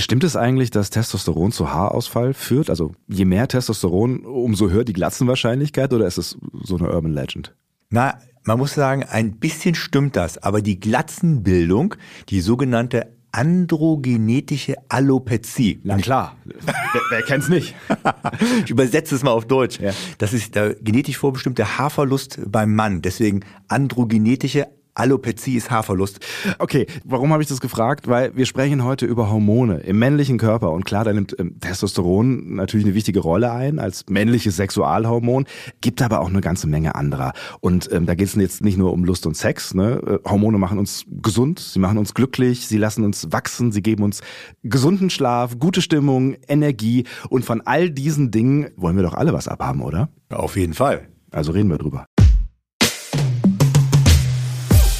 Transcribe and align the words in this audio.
Stimmt 0.00 0.22
es 0.22 0.36
eigentlich, 0.36 0.70
dass 0.70 0.90
Testosteron 0.90 1.50
zu 1.50 1.72
Haarausfall 1.72 2.32
führt? 2.32 2.70
Also 2.70 2.92
je 3.08 3.24
mehr 3.24 3.48
Testosteron, 3.48 4.20
umso 4.20 4.70
höher 4.70 4.84
die 4.84 4.92
Glatzenwahrscheinlichkeit 4.92 5.92
oder 5.92 6.06
ist 6.06 6.18
es 6.18 6.38
so 6.62 6.76
eine 6.76 6.92
Urban 6.92 7.12
Legend? 7.12 7.54
Na, 7.90 8.20
man 8.44 8.58
muss 8.58 8.74
sagen, 8.74 9.02
ein 9.02 9.38
bisschen 9.38 9.74
stimmt 9.74 10.14
das, 10.14 10.38
aber 10.38 10.62
die 10.62 10.78
Glatzenbildung, 10.78 11.96
die 12.28 12.40
sogenannte 12.40 13.12
androgenetische 13.32 14.76
Alopezie. 14.88 15.80
Na 15.82 15.96
klar, 15.98 16.36
wer, 16.44 16.74
wer 17.10 17.22
kennt's 17.22 17.48
nicht? 17.48 17.74
ich 18.64 18.70
übersetze 18.70 19.14
es 19.16 19.22
mal 19.22 19.32
auf 19.32 19.46
Deutsch. 19.46 19.80
Ja. 19.80 19.92
Das 20.18 20.32
ist 20.32 20.54
der 20.54 20.74
genetisch 20.76 21.18
vorbestimmte 21.18 21.76
Haarverlust 21.76 22.40
beim 22.46 22.74
Mann. 22.74 23.02
Deswegen 23.02 23.40
androgenetische 23.66 24.68
Alopezie 24.98 25.56
ist 25.56 25.70
Haarverlust. 25.70 26.18
Okay, 26.58 26.86
warum 27.04 27.32
habe 27.32 27.42
ich 27.42 27.48
das 27.48 27.60
gefragt? 27.60 28.08
Weil 28.08 28.34
wir 28.36 28.46
sprechen 28.46 28.84
heute 28.84 29.06
über 29.06 29.30
Hormone 29.30 29.78
im 29.78 29.98
männlichen 29.98 30.38
Körper 30.38 30.72
und 30.72 30.84
klar, 30.84 31.04
da 31.04 31.12
nimmt 31.12 31.36
ähm, 31.38 31.58
Testosteron 31.60 32.56
natürlich 32.56 32.84
eine 32.84 32.94
wichtige 32.94 33.20
Rolle 33.20 33.52
ein 33.52 33.78
als 33.78 34.04
männliches 34.08 34.56
Sexualhormon, 34.56 35.46
gibt 35.80 36.02
aber 36.02 36.20
auch 36.20 36.28
eine 36.28 36.40
ganze 36.40 36.66
Menge 36.66 36.94
anderer. 36.94 37.32
Und 37.60 37.90
ähm, 37.92 38.06
da 38.06 38.14
geht 38.14 38.28
es 38.28 38.34
jetzt 38.34 38.62
nicht 38.62 38.76
nur 38.76 38.92
um 38.92 39.04
Lust 39.04 39.26
und 39.26 39.36
Sex. 39.36 39.74
Ne? 39.74 40.20
Äh, 40.24 40.28
Hormone 40.28 40.58
machen 40.58 40.78
uns 40.78 41.04
gesund, 41.08 41.60
sie 41.60 41.78
machen 41.78 41.98
uns 41.98 42.14
glücklich, 42.14 42.66
sie 42.66 42.78
lassen 42.78 43.04
uns 43.04 43.28
wachsen, 43.30 43.70
sie 43.70 43.82
geben 43.82 44.02
uns 44.02 44.20
gesunden 44.64 45.10
Schlaf, 45.10 45.58
gute 45.58 45.80
Stimmung, 45.80 46.36
Energie 46.48 47.04
und 47.28 47.44
von 47.44 47.60
all 47.60 47.90
diesen 47.90 48.30
Dingen 48.30 48.70
wollen 48.76 48.96
wir 48.96 49.04
doch 49.04 49.14
alle 49.14 49.32
was 49.32 49.48
abhaben, 49.48 49.82
oder? 49.82 50.08
Auf 50.30 50.56
jeden 50.56 50.74
Fall. 50.74 51.08
Also 51.30 51.52
reden 51.52 51.70
wir 51.70 51.78
drüber. 51.78 52.06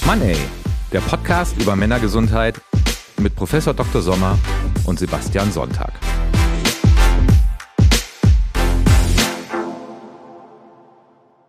Money, 0.09 0.39
der 0.91 1.01
Podcast 1.01 1.61
über 1.61 1.77
Männergesundheit 1.77 2.59
mit 3.19 3.37
Professor 3.37 3.75
Dr. 3.75 4.01
Sommer 4.01 4.39
und 4.87 4.99
Sebastian 4.99 5.53
Sonntag. 5.53 5.93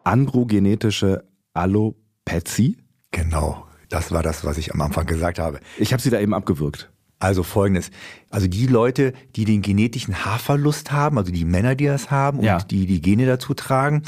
Androgenetische 0.04 1.24
Alopezie? 1.54 2.76
Genau, 3.12 3.66
das 3.88 4.12
war 4.12 4.24
das, 4.24 4.44
was 4.44 4.58
ich 4.58 4.74
am 4.74 4.82
Anfang 4.82 5.06
gesagt 5.06 5.40
habe. 5.40 5.62
Ich 5.78 5.94
habe 5.94 6.02
sie 6.02 6.10
da 6.10 6.20
eben 6.20 6.34
abgewürgt. 6.34 6.92
Also 7.18 7.44
folgendes. 7.44 7.92
Also 8.30 8.48
die 8.48 8.68
Leute, 8.68 9.14
die 9.38 9.46
den 9.46 9.62
genetischen 9.62 10.26
Haarverlust 10.26 10.92
haben, 10.92 11.18
also 11.18 11.32
die 11.32 11.46
Männer, 11.46 11.76
die 11.76 11.86
das 11.86 12.12
haben 12.12 12.40
und 12.40 12.46
Ja. 12.46 12.58
die 12.58 12.86
die 12.86 13.00
Gene 13.00 13.26
dazu 13.26 13.54
tragen, 13.54 14.04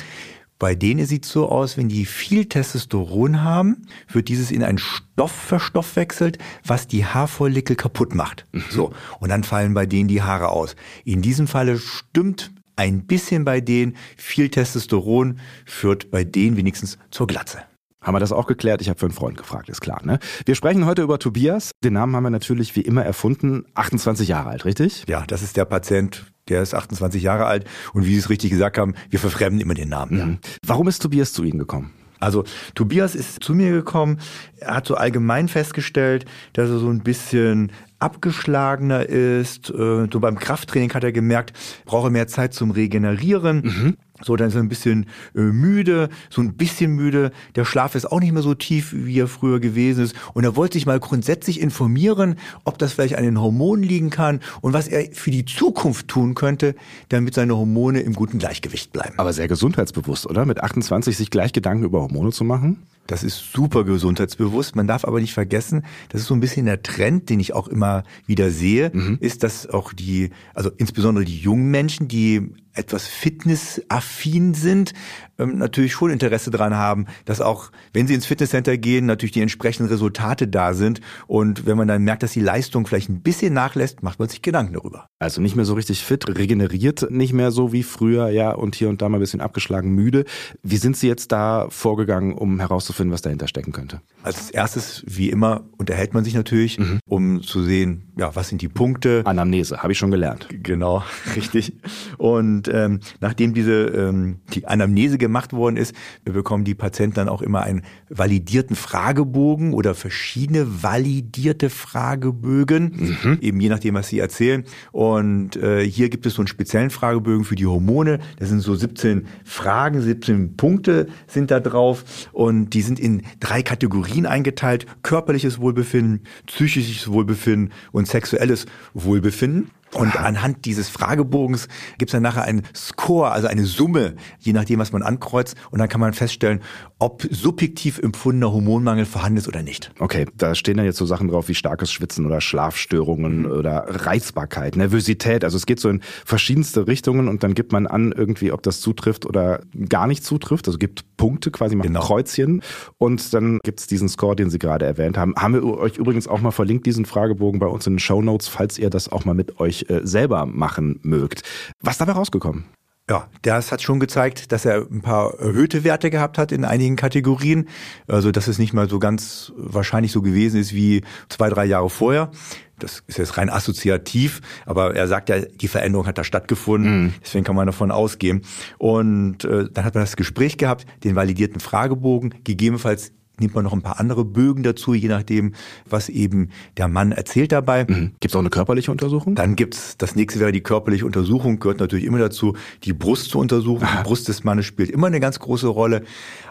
bei 0.61 0.75
denen 0.75 1.07
sieht 1.07 1.25
es 1.25 1.31
so 1.31 1.49
aus, 1.49 1.75
wenn 1.75 1.89
die 1.89 2.05
viel 2.05 2.45
Testosteron 2.45 3.41
haben, 3.41 3.87
wird 4.07 4.27
dieses 4.27 4.51
in 4.51 4.61
einen 4.61 4.77
Stoff 4.77 5.31
verstoffwechselt, 5.31 6.37
was 6.63 6.85
die 6.85 7.03
Haarfollikel 7.03 7.75
kaputt 7.75 8.13
macht. 8.13 8.45
So. 8.69 8.93
Und 9.19 9.29
dann 9.29 9.43
fallen 9.43 9.73
bei 9.73 9.87
denen 9.87 10.07
die 10.07 10.21
Haare 10.21 10.49
aus. 10.49 10.75
In 11.03 11.23
diesem 11.23 11.47
Falle 11.47 11.79
stimmt 11.79 12.51
ein 12.75 13.07
bisschen 13.07 13.43
bei 13.43 13.59
denen, 13.59 13.95
viel 14.17 14.49
Testosteron 14.49 15.39
führt 15.65 16.11
bei 16.11 16.23
denen 16.23 16.57
wenigstens 16.57 16.99
zur 17.09 17.25
Glatze. 17.25 17.63
Haben 17.99 18.13
wir 18.13 18.19
das 18.19 18.31
auch 18.31 18.45
geklärt? 18.45 18.81
Ich 18.81 18.89
habe 18.89 18.99
für 18.99 19.07
einen 19.07 19.15
Freund 19.15 19.37
gefragt, 19.37 19.67
ist 19.67 19.81
klar. 19.81 20.05
Ne? 20.05 20.19
Wir 20.45 20.53
sprechen 20.53 20.85
heute 20.85 21.01
über 21.01 21.17
Tobias. 21.17 21.71
Den 21.83 21.93
Namen 21.93 22.15
haben 22.15 22.23
wir 22.23 22.29
natürlich 22.29 22.75
wie 22.75 22.81
immer 22.81 23.03
erfunden. 23.03 23.65
28 23.73 24.27
Jahre 24.27 24.49
alt, 24.49 24.65
richtig? 24.65 25.05
Ja, 25.07 25.23
das 25.25 25.41
ist 25.41 25.57
der 25.57 25.65
Patient, 25.65 26.30
der 26.49 26.61
ist 26.61 26.73
28 26.73 27.21
Jahre 27.23 27.45
alt 27.45 27.65
und 27.93 28.05
wie 28.05 28.13
Sie 28.13 28.19
es 28.19 28.29
richtig 28.29 28.51
gesagt 28.51 28.77
haben, 28.77 28.95
wir 29.09 29.19
verfremden 29.19 29.61
immer 29.61 29.73
den 29.73 29.89
Namen. 29.89 30.17
Ja. 30.17 30.25
Mhm. 30.25 30.39
Warum 30.65 30.87
ist 30.87 31.01
Tobias 31.01 31.33
zu 31.33 31.43
Ihnen 31.43 31.59
gekommen? 31.59 31.91
Also 32.19 32.43
Tobias 32.75 33.15
ist 33.15 33.43
zu 33.43 33.55
mir 33.55 33.71
gekommen, 33.71 34.19
er 34.57 34.75
hat 34.75 34.87
so 34.87 34.95
allgemein 34.95 35.47
festgestellt, 35.47 36.25
dass 36.53 36.69
er 36.69 36.77
so 36.77 36.87
ein 36.89 36.99
bisschen 37.01 37.71
abgeschlagener 37.97 39.07
ist. 39.07 39.69
Äh, 39.71 40.07
So 40.11 40.19
beim 40.19 40.37
Krafttraining 40.37 40.93
hat 40.93 41.03
er 41.03 41.11
gemerkt, 41.11 41.53
brauche 41.85 42.09
mehr 42.11 42.27
Zeit 42.27 42.53
zum 42.53 42.71
Regenerieren. 42.71 43.97
So, 44.23 44.35
dann 44.35 44.49
ist 44.49 44.55
er 44.55 44.61
ein 44.61 44.69
bisschen 44.69 45.05
äh, 45.35 45.41
müde, 45.41 46.09
so 46.29 46.41
ein 46.41 46.53
bisschen 46.53 46.95
müde. 46.95 47.31
Der 47.55 47.65
Schlaf 47.65 47.95
ist 47.95 48.11
auch 48.11 48.19
nicht 48.19 48.31
mehr 48.31 48.41
so 48.41 48.53
tief, 48.53 48.93
wie 48.95 49.19
er 49.19 49.27
früher 49.27 49.59
gewesen 49.59 50.03
ist. 50.03 50.15
Und 50.33 50.43
er 50.43 50.55
wollte 50.55 50.73
sich 50.73 50.85
mal 50.85 50.99
grundsätzlich 50.99 51.59
informieren, 51.59 52.35
ob 52.63 52.77
das 52.77 52.93
vielleicht 52.93 53.17
an 53.17 53.23
den 53.23 53.39
Hormonen 53.39 53.83
liegen 53.83 54.09
kann 54.09 54.39
und 54.61 54.73
was 54.73 54.87
er 54.87 55.11
für 55.13 55.31
die 55.31 55.45
Zukunft 55.45 56.07
tun 56.07 56.35
könnte, 56.35 56.75
damit 57.09 57.33
seine 57.33 57.55
Hormone 57.55 58.01
im 58.01 58.13
guten 58.13 58.39
Gleichgewicht 58.39 58.91
bleiben. 58.91 59.15
Aber 59.17 59.33
sehr 59.33 59.47
gesundheitsbewusst, 59.47 60.27
oder? 60.27 60.45
Mit 60.45 60.61
28 60.61 61.15
sich 61.17 61.29
gleich 61.29 61.53
Gedanken 61.53 61.83
über 61.83 62.01
Hormone 62.01 62.31
zu 62.31 62.43
machen? 62.43 62.83
Das 63.07 63.23
ist 63.23 63.51
super 63.51 63.83
gesundheitsbewusst. 63.83 64.75
Man 64.75 64.87
darf 64.87 65.05
aber 65.05 65.19
nicht 65.19 65.33
vergessen, 65.33 65.83
das 66.09 66.21
ist 66.21 66.27
so 66.27 66.33
ein 66.33 66.39
bisschen 66.39 66.65
der 66.65 66.81
Trend, 66.81 67.29
den 67.29 67.39
ich 67.39 67.53
auch 67.53 67.67
immer 67.67 68.03
wieder 68.25 68.51
sehe, 68.51 68.91
ist, 69.19 69.43
dass 69.43 69.67
auch 69.67 69.91
die, 69.91 70.29
also 70.53 70.69
insbesondere 70.77 71.25
die 71.25 71.37
jungen 71.37 71.71
Menschen, 71.71 72.07
die 72.07 72.51
etwas 72.73 73.07
fitnessaffin 73.07 74.53
sind, 74.53 74.93
ähm, 75.41 75.57
natürlich 75.57 75.93
schon 75.93 76.11
Interesse 76.11 76.51
daran 76.51 76.75
haben, 76.75 77.07
dass 77.25 77.41
auch, 77.41 77.71
wenn 77.93 78.07
sie 78.07 78.13
ins 78.13 78.25
Fitnesscenter 78.25 78.77
gehen, 78.77 79.05
natürlich 79.05 79.33
die 79.33 79.41
entsprechenden 79.41 79.89
Resultate 79.91 80.47
da 80.47 80.73
sind. 80.73 81.01
Und 81.27 81.65
wenn 81.65 81.77
man 81.77 81.87
dann 81.87 82.03
merkt, 82.03 82.23
dass 82.23 82.31
die 82.31 82.41
Leistung 82.41 82.85
vielleicht 82.85 83.09
ein 83.09 83.21
bisschen 83.21 83.53
nachlässt, 83.53 84.03
macht 84.03 84.19
man 84.19 84.29
sich 84.29 84.41
Gedanken 84.41 84.73
darüber. 84.73 85.07
Also 85.19 85.41
nicht 85.41 85.55
mehr 85.55 85.65
so 85.65 85.73
richtig 85.73 86.03
fit, 86.03 86.27
regeneriert 86.27 87.09
nicht 87.11 87.33
mehr 87.33 87.51
so 87.51 87.73
wie 87.73 87.83
früher, 87.83 88.29
ja, 88.29 88.51
und 88.51 88.75
hier 88.75 88.89
und 88.89 89.01
da 89.01 89.09
mal 89.09 89.17
ein 89.17 89.21
bisschen 89.21 89.41
abgeschlagen, 89.41 89.89
müde. 89.89 90.25
Wie 90.63 90.77
sind 90.77 90.97
Sie 90.97 91.07
jetzt 91.07 91.31
da 91.31 91.67
vorgegangen, 91.69 92.33
um 92.33 92.59
herauszufinden, 92.59 93.13
was 93.13 93.21
dahinter 93.21 93.47
stecken 93.47 93.71
könnte? 93.71 94.01
Als 94.23 94.49
erstes, 94.51 95.03
wie 95.07 95.29
immer, 95.29 95.63
unterhält 95.77 96.13
man 96.13 96.23
sich 96.23 96.33
natürlich, 96.33 96.79
um 97.05 97.41
zu 97.41 97.63
sehen, 97.63 98.11
ja, 98.17 98.35
was 98.35 98.49
sind 98.49 98.61
die 98.61 98.67
Punkte, 98.67 99.21
Anamnese, 99.25 99.81
habe 99.81 99.93
ich 99.93 99.97
schon 99.97 100.11
gelernt. 100.11 100.47
Genau, 100.49 101.03
richtig. 101.35 101.73
Und 102.17 102.67
ähm, 102.67 102.99
nachdem 103.19 103.53
diese 103.53 103.85
ähm, 103.85 104.39
die 104.53 104.67
Anamnese 104.67 105.17
gemacht 105.17 105.30
worden 105.53 105.77
ist, 105.77 105.95
bekommen 106.23 106.63
die 106.63 106.75
Patienten 106.75 107.15
dann 107.15 107.29
auch 107.29 107.41
immer 107.41 107.61
einen 107.63 107.83
validierten 108.09 108.75
Fragebogen 108.75 109.73
oder 109.73 109.95
verschiedene 109.95 110.83
validierte 110.83 111.69
Fragebögen, 111.69 113.17
eben 113.41 113.59
je 113.59 113.69
nachdem, 113.69 113.95
was 113.95 114.07
sie 114.07 114.19
erzählen. 114.19 114.63
Und 114.91 115.55
äh, 115.55 115.83
hier 115.83 116.09
gibt 116.09 116.25
es 116.25 116.35
so 116.35 116.41
einen 116.41 116.47
speziellen 116.47 116.89
Fragebögen 116.89 117.45
für 117.45 117.55
die 117.55 117.65
Hormone. 117.65 118.19
Das 118.37 118.49
sind 118.49 118.61
so 118.61 118.75
17 118.75 119.27
Fragen, 119.43 120.01
17 120.01 120.55
Punkte 120.57 121.07
sind 121.27 121.51
da 121.51 121.59
drauf 121.59 122.03
und 122.31 122.71
die 122.71 122.81
sind 122.81 122.99
in 122.99 123.23
drei 123.39 123.63
Kategorien 123.63 124.25
eingeteilt: 124.25 124.85
körperliches 125.03 125.59
Wohlbefinden, 125.59 126.21
psychisches 126.47 127.11
Wohlbefinden 127.11 127.71
und 127.91 128.07
sexuelles 128.07 128.65
Wohlbefinden. 128.93 129.71
Und 129.93 130.15
anhand 130.15 130.65
dieses 130.65 130.89
Fragebogens 130.89 131.67
gibt 131.97 132.09
es 132.09 132.13
dann 132.13 132.23
nachher 132.23 132.43
einen 132.43 132.63
Score, 132.75 133.31
also 133.31 133.47
eine 133.47 133.65
Summe, 133.65 134.15
je 134.39 134.53
nachdem, 134.53 134.79
was 134.79 134.91
man 134.91 135.03
ankreuzt. 135.03 135.55
Und 135.69 135.79
dann 135.79 135.89
kann 135.89 135.99
man 135.99 136.13
feststellen, 136.13 136.61
ob 136.99 137.23
subjektiv 137.29 137.97
empfundener 137.97 138.51
Hormonmangel 138.53 139.05
vorhanden 139.05 139.37
ist 139.37 139.47
oder 139.47 139.63
nicht. 139.63 139.91
Okay, 139.99 140.25
da 140.37 140.55
stehen 140.55 140.77
dann 140.77 140.85
jetzt 140.85 140.97
so 140.97 141.05
Sachen 141.05 141.27
drauf 141.27 141.49
wie 141.49 141.55
starkes 141.55 141.91
Schwitzen 141.91 142.25
oder 142.25 142.41
Schlafstörungen 142.41 143.45
oder 143.45 143.85
Reizbarkeit, 143.87 144.75
Nervosität. 144.75 145.43
Also 145.43 145.57
es 145.57 145.65
geht 145.65 145.79
so 145.79 145.89
in 145.89 146.01
verschiedenste 146.25 146.87
Richtungen 146.87 147.27
und 147.27 147.43
dann 147.43 147.53
gibt 147.53 147.71
man 147.71 147.87
an 147.87 148.11
irgendwie, 148.11 148.51
ob 148.51 148.63
das 148.63 148.81
zutrifft 148.81 149.25
oder 149.25 149.61
gar 149.89 150.07
nicht 150.07 150.23
zutrifft. 150.23 150.67
Also 150.67 150.77
gibt 150.77 151.17
Punkte 151.17 151.51
quasi, 151.51 151.75
macht 151.75 151.87
Genau. 151.87 152.01
Kreuzchen 152.01 152.61
und 152.97 153.33
dann 153.33 153.59
gibt's 153.63 153.87
diesen 153.87 154.07
Score, 154.07 154.35
den 154.35 154.49
Sie 154.49 154.59
gerade 154.59 154.85
erwähnt 154.85 155.17
haben. 155.17 155.35
Haben 155.35 155.53
wir 155.55 155.63
euch 155.63 155.97
übrigens 155.97 156.27
auch 156.27 156.39
mal 156.39 156.51
verlinkt, 156.51 156.85
diesen 156.85 157.05
Fragebogen 157.05 157.59
bei 157.59 157.67
uns 157.67 157.85
in 157.85 157.93
den 157.93 157.99
Show 157.99 158.21
Notes, 158.21 158.47
falls 158.47 158.77
ihr 158.77 158.89
das 158.89 159.11
auch 159.11 159.25
mal 159.25 159.33
mit 159.33 159.59
euch 159.59 159.80
äh, 159.89 160.01
selber 160.03 160.45
machen 160.45 160.99
mögt. 161.03 161.43
Was 161.79 161.97
dabei 161.97 162.13
rausgekommen? 162.13 162.65
Ja, 163.09 163.27
das 163.41 163.71
hat 163.73 163.81
schon 163.81 163.99
gezeigt, 163.99 164.51
dass 164.53 164.63
er 164.63 164.87
ein 164.89 165.01
paar 165.01 165.37
erhöhte 165.37 165.83
Werte 165.83 166.09
gehabt 166.09 166.37
hat 166.37 166.51
in 166.51 166.63
einigen 166.63 166.95
Kategorien. 166.95 167.67
Also, 168.07 168.31
dass 168.31 168.47
es 168.47 168.57
nicht 168.57 168.73
mal 168.73 168.89
so 168.89 168.99
ganz 168.99 169.51
wahrscheinlich 169.57 170.11
so 170.13 170.21
gewesen 170.21 170.61
ist 170.61 170.73
wie 170.73 171.01
zwei, 171.27 171.49
drei 171.49 171.65
Jahre 171.65 171.89
vorher. 171.89 172.31
Das 172.79 173.03
ist 173.07 173.17
jetzt 173.17 173.37
rein 173.37 173.49
assoziativ, 173.49 174.41
aber 174.65 174.95
er 174.95 175.07
sagt 175.07 175.29
ja, 175.29 175.39
die 175.39 175.67
Veränderung 175.67 176.07
hat 176.07 176.17
da 176.17 176.23
stattgefunden. 176.23 177.13
Deswegen 177.21 177.43
kann 177.43 177.55
man 177.55 177.67
davon 177.67 177.91
ausgehen. 177.91 178.43
Und 178.77 179.43
äh, 179.43 179.67
dann 179.71 179.83
hat 179.83 179.93
man 179.93 180.03
das 180.03 180.15
Gespräch 180.15 180.57
gehabt, 180.57 180.85
den 181.03 181.15
validierten 181.15 181.59
Fragebogen, 181.59 182.33
gegebenenfalls 182.43 183.11
nimmt 183.41 183.55
man 183.55 183.63
noch 183.63 183.73
ein 183.73 183.81
paar 183.81 183.99
andere 183.99 184.23
Bögen 184.23 184.63
dazu, 184.63 184.93
je 184.93 185.09
nachdem, 185.09 185.53
was 185.89 186.07
eben 186.07 186.49
der 186.77 186.87
Mann 186.87 187.11
erzählt 187.11 187.51
dabei. 187.51 187.85
Mhm. 187.85 188.11
Gibt's 188.19 188.35
auch 188.35 188.39
eine 188.39 188.49
körperliche 188.49 188.91
Untersuchung? 188.91 189.35
Dann 189.35 189.55
gibt's 189.55 189.97
das 189.97 190.15
nächste 190.15 190.39
wäre 190.39 190.51
die 190.51 190.61
körperliche 190.61 191.05
Untersuchung, 191.05 191.59
gehört 191.59 191.79
natürlich 191.79 192.05
immer 192.05 192.19
dazu, 192.19 192.55
die 192.83 192.93
Brust 192.93 193.31
zu 193.31 193.39
untersuchen. 193.39 193.85
Die 193.85 194.03
Brust 194.03 194.27
des 194.27 194.43
Mannes 194.43 194.65
spielt 194.65 194.89
immer 194.89 195.07
eine 195.07 195.19
ganz 195.19 195.39
große 195.39 195.67
Rolle. 195.67 196.03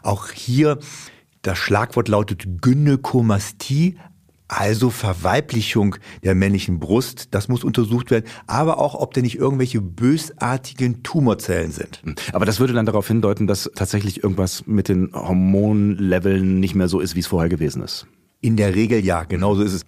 Auch 0.02 0.30
hier, 0.30 0.78
das 1.42 1.56
Schlagwort 1.56 2.08
lautet 2.08 2.60
Gynäkomastie, 2.60 3.96
also 4.50 4.90
Verweiblichung 4.90 5.96
der 6.24 6.34
männlichen 6.34 6.80
Brust. 6.80 7.28
Das 7.30 7.48
muss 7.48 7.62
untersucht 7.62 8.10
werden. 8.10 8.26
Aber 8.48 8.78
auch, 8.78 8.94
ob 8.94 9.14
da 9.14 9.20
nicht 9.20 9.38
irgendwelche 9.38 9.80
bösartigen 9.80 11.02
Tumorzellen 11.04 11.70
sind. 11.70 12.02
Aber 12.32 12.46
das 12.46 12.58
würde 12.58 12.72
dann 12.72 12.86
darauf 12.86 13.06
hindeuten, 13.06 13.46
dass 13.46 13.70
tatsächlich 13.74 14.22
irgendwas 14.24 14.66
mit 14.66 14.88
den 14.88 15.12
Hormonleveln 15.12 16.58
nicht 16.58 16.74
mehr 16.74 16.88
so 16.88 16.98
ist, 16.98 17.14
wie 17.14 17.20
es 17.20 17.28
vorher 17.28 17.48
gewesen 17.48 17.82
ist. 17.82 18.06
In 18.40 18.56
der 18.56 18.74
Regel 18.74 19.04
ja, 19.04 19.24
genau 19.24 19.54
so 19.54 19.62
ist 19.62 19.74
es. 19.74 19.82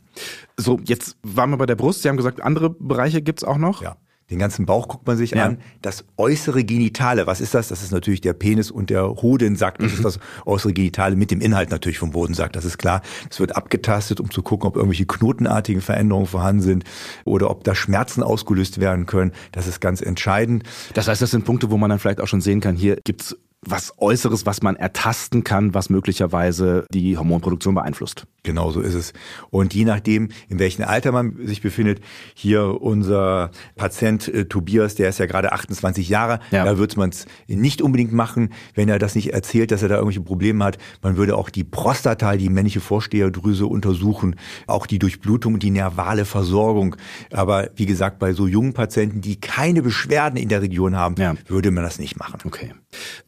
So, 0.56 0.78
jetzt 0.84 1.16
waren 1.22 1.50
wir 1.50 1.56
bei 1.56 1.66
der 1.66 1.76
Brust. 1.76 2.02
Sie 2.02 2.08
haben 2.08 2.16
gesagt, 2.16 2.40
andere 2.42 2.70
Bereiche 2.70 3.20
gibt's 3.20 3.42
auch 3.42 3.58
noch. 3.58 3.82
Ja. 3.82 3.96
Den 4.30 4.38
ganzen 4.38 4.64
Bauch 4.66 4.88
guckt 4.88 5.06
man 5.06 5.16
sich 5.16 5.32
Ja. 5.32 5.44
an. 5.44 5.58
Das 5.82 6.04
äußere 6.16 6.64
Genitale, 6.64 7.26
was 7.26 7.40
ist 7.40 7.54
das? 7.54 7.68
Das 7.68 7.82
ist 7.82 7.92
natürlich 7.92 8.20
der 8.22 8.32
Penis 8.32 8.70
und 8.70 8.88
der 8.88 9.06
Hodensack. 9.06 9.78
Das 9.78 9.92
ist 9.92 10.04
das 10.04 10.18
äußere 10.46 10.72
Genitale 10.72 11.16
mit 11.16 11.30
dem 11.30 11.40
Inhalt 11.40 11.70
natürlich 11.70 11.98
vom 11.98 12.14
Hodensack. 12.14 12.52
Das 12.52 12.64
ist 12.64 12.78
klar. 12.78 13.02
Es 13.30 13.40
wird 13.40 13.56
abgetastet, 13.56 14.20
um 14.20 14.30
zu 14.30 14.42
gucken, 14.42 14.66
ob 14.68 14.76
irgendwelche 14.76 15.04
knotenartigen 15.06 15.82
Veränderungen 15.82 16.26
vorhanden 16.26 16.62
sind 16.62 16.84
oder 17.24 17.50
ob 17.50 17.64
da 17.64 17.74
Schmerzen 17.74 18.22
ausgelöst 18.22 18.80
werden 18.80 19.06
können. 19.06 19.32
Das 19.52 19.66
ist 19.66 19.80
ganz 19.80 20.00
entscheidend. 20.00 20.62
Das 20.94 21.08
heißt, 21.08 21.20
das 21.20 21.30
sind 21.30 21.44
Punkte, 21.44 21.70
wo 21.70 21.76
man 21.76 21.90
dann 21.90 21.98
vielleicht 21.98 22.20
auch 22.20 22.28
schon 22.28 22.40
sehen 22.40 22.60
kann, 22.60 22.74
hier 22.76 22.96
gibt's 23.04 23.36
was 23.64 23.92
Äußeres, 23.98 24.44
was 24.44 24.60
man 24.62 24.74
ertasten 24.76 25.44
kann, 25.44 25.72
was 25.72 25.88
möglicherweise 25.88 26.84
die 26.92 27.16
Hormonproduktion 27.16 27.74
beeinflusst. 27.74 28.26
Genau 28.42 28.72
so 28.72 28.80
ist 28.80 28.94
es. 28.94 29.12
Und 29.50 29.72
je 29.72 29.84
nachdem, 29.84 30.30
in 30.48 30.58
welchem 30.58 30.82
Alter 30.84 31.12
man 31.12 31.36
sich 31.46 31.62
befindet, 31.62 32.00
hier 32.34 32.82
unser 32.82 33.52
Patient 33.76 34.26
äh, 34.26 34.46
Tobias, 34.46 34.96
der 34.96 35.08
ist 35.10 35.18
ja 35.20 35.26
gerade 35.26 35.52
28 35.52 36.08
Jahre, 36.08 36.40
Ja. 36.50 36.64
da 36.64 36.76
würde 36.76 36.98
man 36.98 37.10
es 37.10 37.26
nicht 37.46 37.82
unbedingt 37.82 38.12
machen, 38.12 38.52
wenn 38.74 38.88
er 38.88 38.98
das 38.98 39.14
nicht 39.14 39.32
erzählt, 39.32 39.70
dass 39.70 39.82
er 39.82 39.88
da 39.88 39.94
irgendwelche 39.94 40.22
Probleme 40.22 40.64
hat. 40.64 40.78
Man 41.02 41.16
würde 41.16 41.36
auch 41.36 41.48
die 41.50 41.62
Prostata, 41.62 42.36
die 42.36 42.48
männliche 42.48 42.80
Vorsteherdrüse 42.80 43.66
untersuchen, 43.66 44.34
auch 44.66 44.86
die 44.86 44.98
Durchblutung 44.98 45.54
und 45.54 45.62
die 45.62 45.70
nervale 45.70 46.24
Versorgung. 46.24 46.96
Aber 47.30 47.70
wie 47.76 47.86
gesagt, 47.86 48.18
bei 48.18 48.32
so 48.32 48.48
jungen 48.48 48.72
Patienten, 48.72 49.20
die 49.20 49.40
keine 49.40 49.82
Beschwerden 49.82 50.36
in 50.36 50.48
der 50.48 50.62
Region 50.62 50.96
haben, 50.96 51.14
Ja. 51.16 51.34
würde 51.46 51.70
man 51.70 51.84
das 51.84 52.00
nicht 52.00 52.18
machen. 52.18 52.40
Okay. 52.44 52.72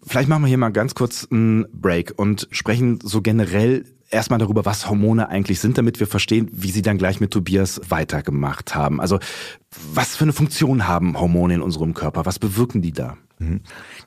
Vielleicht 0.05 0.24
machen 0.29 0.43
wir 0.43 0.49
hier 0.49 0.59
mal 0.59 0.71
ganz 0.71 0.95
kurz 0.95 1.27
einen 1.31 1.67
Break 1.73 2.15
und 2.17 2.49
sprechen 2.51 2.99
so 3.03 3.23
generell 3.23 3.85
erstmal 4.11 4.39
darüber, 4.39 4.65
was 4.65 4.89
Hormone 4.89 5.29
eigentlich 5.29 5.61
sind, 5.61 5.79
damit 5.79 6.01
wir 6.01 6.07
verstehen, 6.07 6.49
wie 6.53 6.71
Sie 6.71 6.83
dann 6.83 6.99
gleich 6.99 7.21
mit 7.21 7.33
Tobias 7.33 7.81
weitergemacht 7.89 8.75
haben. 8.75 9.01
Also, 9.01 9.19
was 9.93 10.17
für 10.17 10.25
eine 10.25 10.33
Funktion 10.33 10.87
haben 10.87 11.19
Hormone 11.19 11.55
in 11.55 11.63
unserem 11.63 11.95
Körper? 11.95 12.25
Was 12.27 12.39
bewirken 12.39 12.83
die 12.83 12.93
da? 12.93 13.17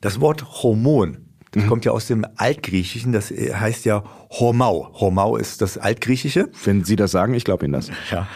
Das 0.00 0.20
Wort 0.20 0.62
Hormon, 0.62 1.18
das 1.52 1.66
kommt 1.66 1.84
ja 1.84 1.92
aus 1.92 2.06
dem 2.06 2.26
Altgriechischen, 2.36 3.12
das 3.12 3.30
heißt 3.30 3.84
ja 3.84 4.04
Hormau. 4.30 4.90
Hormau 4.94 5.36
ist 5.36 5.60
das 5.62 5.78
Altgriechische. 5.78 6.50
Wenn 6.64 6.84
Sie 6.84 6.96
das 6.96 7.10
sagen, 7.10 7.34
ich 7.34 7.44
glaube 7.44 7.64
Ihnen 7.64 7.72
das. 7.72 7.90
Ja. 8.10 8.26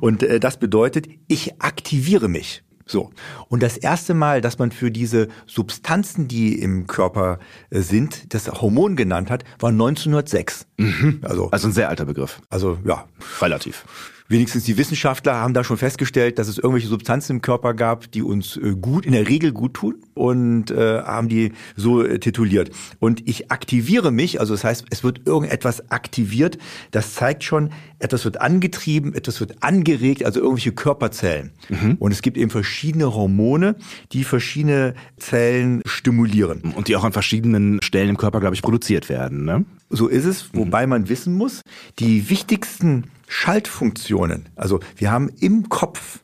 Und 0.00 0.22
äh, 0.22 0.40
das 0.40 0.58
bedeutet, 0.58 1.08
ich 1.28 1.60
aktiviere 1.62 2.28
mich. 2.28 2.62
So. 2.92 3.10
Und 3.48 3.62
das 3.62 3.78
erste 3.78 4.12
Mal, 4.12 4.42
dass 4.42 4.58
man 4.58 4.70
für 4.70 4.90
diese 4.90 5.28
Substanzen, 5.46 6.28
die 6.28 6.60
im 6.60 6.86
Körper 6.86 7.38
äh, 7.70 7.80
sind, 7.80 8.34
das 8.34 8.48
Hormon 8.52 8.96
genannt 8.96 9.30
hat, 9.30 9.44
war 9.58 9.70
1906. 9.70 10.66
Also, 11.22 11.48
Also 11.50 11.68
ein 11.68 11.72
sehr 11.72 11.88
alter 11.88 12.04
Begriff. 12.04 12.40
also 12.50 12.78
ja, 12.84 13.06
Relativ. 13.40 13.84
Wenigstens 14.28 14.64
die 14.64 14.76
Wissenschaftler 14.76 15.34
haben 15.34 15.54
da 15.54 15.64
schon 15.64 15.76
festgestellt, 15.76 16.38
dass 16.38 16.48
es 16.48 16.58
irgendwelche 16.58 16.88
Substanzen 16.88 17.36
im 17.36 17.42
Körper 17.42 17.74
gab, 17.74 18.10
die 18.12 18.22
uns 18.22 18.56
äh, 18.56 18.74
gut, 18.80 19.06
in 19.06 19.12
der 19.12 19.28
Regel 19.28 19.52
gut 19.52 19.74
tun 19.74 19.96
und 20.14 20.70
äh, 20.70 21.02
haben 21.02 21.28
die 21.28 21.52
so 21.76 22.02
äh, 22.02 22.18
tituliert. 22.18 22.70
Und 22.98 23.28
ich 23.28 23.50
aktiviere 23.50 24.10
mich, 24.10 24.40
also 24.40 24.54
das 24.54 24.64
heißt, 24.64 24.86
es 24.90 25.04
wird 25.04 25.26
irgendetwas 25.26 25.90
aktiviert, 25.90 26.58
das 26.90 27.14
zeigt 27.14 27.44
schon, 27.44 27.70
etwas 27.98 28.24
wird 28.24 28.40
angetrieben, 28.40 29.14
etwas 29.14 29.40
wird 29.40 29.62
angeregt, 29.62 30.24
also 30.24 30.40
irgendwelche 30.40 30.72
Körperzellen. 30.72 31.52
Und 32.00 32.12
es 32.12 32.22
gibt 32.22 32.36
eben 32.36 32.50
verschiedene 32.50 33.14
Hormone, 33.14 33.76
die 34.12 34.24
verschiedene 34.24 34.94
Zellen 35.18 35.82
stimulieren. 35.86 36.72
Und 36.74 36.88
die 36.88 36.96
auch 36.96 37.04
an 37.04 37.12
verschiedenen 37.12 37.80
Stellen 37.82 38.08
im 38.08 38.16
Körper, 38.16 38.40
glaube 38.40 38.54
ich, 38.54 38.62
produziert 38.62 39.08
werden. 39.08 39.44
Ne? 39.44 39.64
So 39.88 40.08
ist 40.08 40.24
es, 40.24 40.50
wobei 40.52 40.86
man 40.86 41.08
wissen 41.08 41.34
muss, 41.34 41.60
die 41.98 42.28
wichtigsten 42.28 43.04
Schaltfunktionen, 43.32 44.50
also 44.56 44.80
wir 44.94 45.10
haben 45.10 45.30
im 45.40 45.70
Kopf 45.70 46.21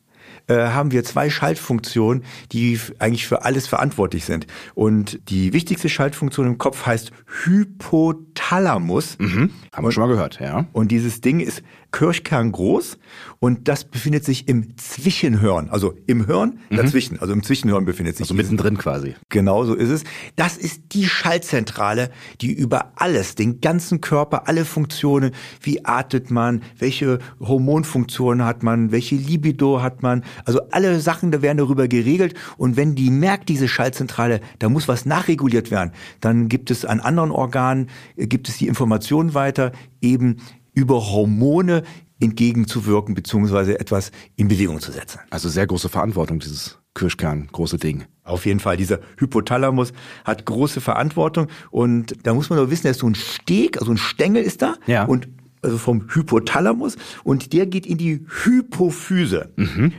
äh, 0.48 0.68
haben 0.68 0.90
wir 0.92 1.04
zwei 1.04 1.30
Schaltfunktionen, 1.30 2.24
die 2.52 2.78
eigentlich 2.98 3.26
für 3.26 3.44
alles 3.44 3.66
verantwortlich 3.66 4.24
sind. 4.24 4.46
Und 4.74 5.20
die 5.30 5.52
wichtigste 5.52 5.88
Schaltfunktion 5.88 6.46
im 6.46 6.58
Kopf 6.58 6.86
heißt 6.86 7.12
Hypothalamus. 7.44 9.16
Haben 9.20 9.84
wir 9.84 9.92
schon 9.92 10.02
mal 10.02 10.08
gehört, 10.08 10.40
ja. 10.40 10.66
Und 10.72 10.90
dieses 10.90 11.20
Ding 11.20 11.40
ist 11.40 11.62
kirchkerngroß 11.90 12.98
und 13.38 13.66
das 13.68 13.84
befindet 13.84 14.24
sich 14.24 14.46
im 14.46 14.76
Zwischenhirn, 14.76 15.70
also 15.70 15.94
im 16.06 16.26
Hirn 16.26 16.58
dazwischen, 16.70 17.18
also 17.20 17.32
im 17.32 17.42
Zwischenhirn 17.42 17.86
befindet 17.86 18.16
sich 18.16 18.24
Also 18.24 18.34
mittendrin 18.34 18.76
quasi. 18.76 19.14
Genau 19.30 19.64
so 19.64 19.74
ist 19.74 19.88
es. 19.88 20.04
Das 20.36 20.56
ist 20.58 20.82
die 20.92 21.06
Schaltzentrale, 21.06 22.10
die 22.42 22.52
über 22.52 22.92
alles, 22.96 23.36
den 23.36 23.60
ganzen 23.60 24.00
Körper, 24.02 24.48
alle 24.48 24.64
Funktionen, 24.66 25.32
wie 25.62 25.84
atmet 25.84 26.30
man, 26.30 26.62
welche 26.78 27.20
Hormonfunktionen 27.40 28.44
hat 28.44 28.62
man, 28.62 28.92
welche 28.92 29.14
Libido 29.14 29.80
hat 29.80 30.02
man, 30.02 30.24
also 30.44 30.61
alle 30.70 31.00
Sachen, 31.00 31.31
da 31.31 31.43
werden 31.43 31.58
darüber 31.58 31.88
geregelt. 31.88 32.35
Und 32.56 32.76
wenn 32.76 32.94
die 32.94 33.11
merkt, 33.11 33.49
diese 33.49 33.69
Schaltzentrale, 33.69 34.40
da 34.58 34.69
muss 34.69 34.88
was 34.88 35.06
nachreguliert 35.06 35.70
werden, 35.70 35.93
dann 36.20 36.49
gibt 36.49 36.70
es 36.70 36.85
an 36.85 37.00
anderen 37.00 37.31
Organen, 37.31 37.88
äh, 38.17 38.26
gibt 38.26 38.49
es 38.49 38.58
die 38.58 38.67
Information 38.69 39.35
weiter, 39.35 39.73
eben 40.00 40.37
über 40.75 41.11
Hormone 41.11 41.82
entgegenzuwirken, 42.20 43.14
beziehungsweise 43.14 43.79
etwas 43.81 44.11
in 44.37 44.49
Bewegung 44.49 44.81
zu 44.81 44.93
setzen. 44.93 45.20
Also 45.31 45.49
sehr 45.49 45.67
große 45.67 45.88
Verantwortung, 45.88 46.40
dieses 46.40 46.79
Kirschkern, 46.94 47.49
große 47.52 47.79
Ding. 47.79 48.05
Auf 48.25 48.44
jeden 48.44 48.61
Fall, 48.61 48.76
dieser 48.76 48.99
Hypothalamus 49.19 49.93
hat 50.25 50.44
große 50.44 50.81
Verantwortung 50.81 51.46
und 51.70 52.14
da 52.26 52.35
muss 52.35 52.50
man 52.50 52.58
nur 52.58 52.70
wissen, 52.70 52.85
da 52.85 52.90
ist 52.90 53.00
so 53.00 53.08
ein 53.08 53.14
Steg, 53.14 53.79
also 53.79 53.93
ein 53.93 53.96
Stängel 53.99 54.43
ist 54.43 54.62
da 54.62 54.75
Ja. 54.87 55.05
und 55.05 55.29
also 55.62 55.78
vom 55.78 56.06
Hypothalamus 56.08 56.96
und 57.25 57.52
der 57.52 57.66
geht 57.66 57.87
in 57.87 57.99
die 57.99 58.26
Hypophyse. 58.44 59.50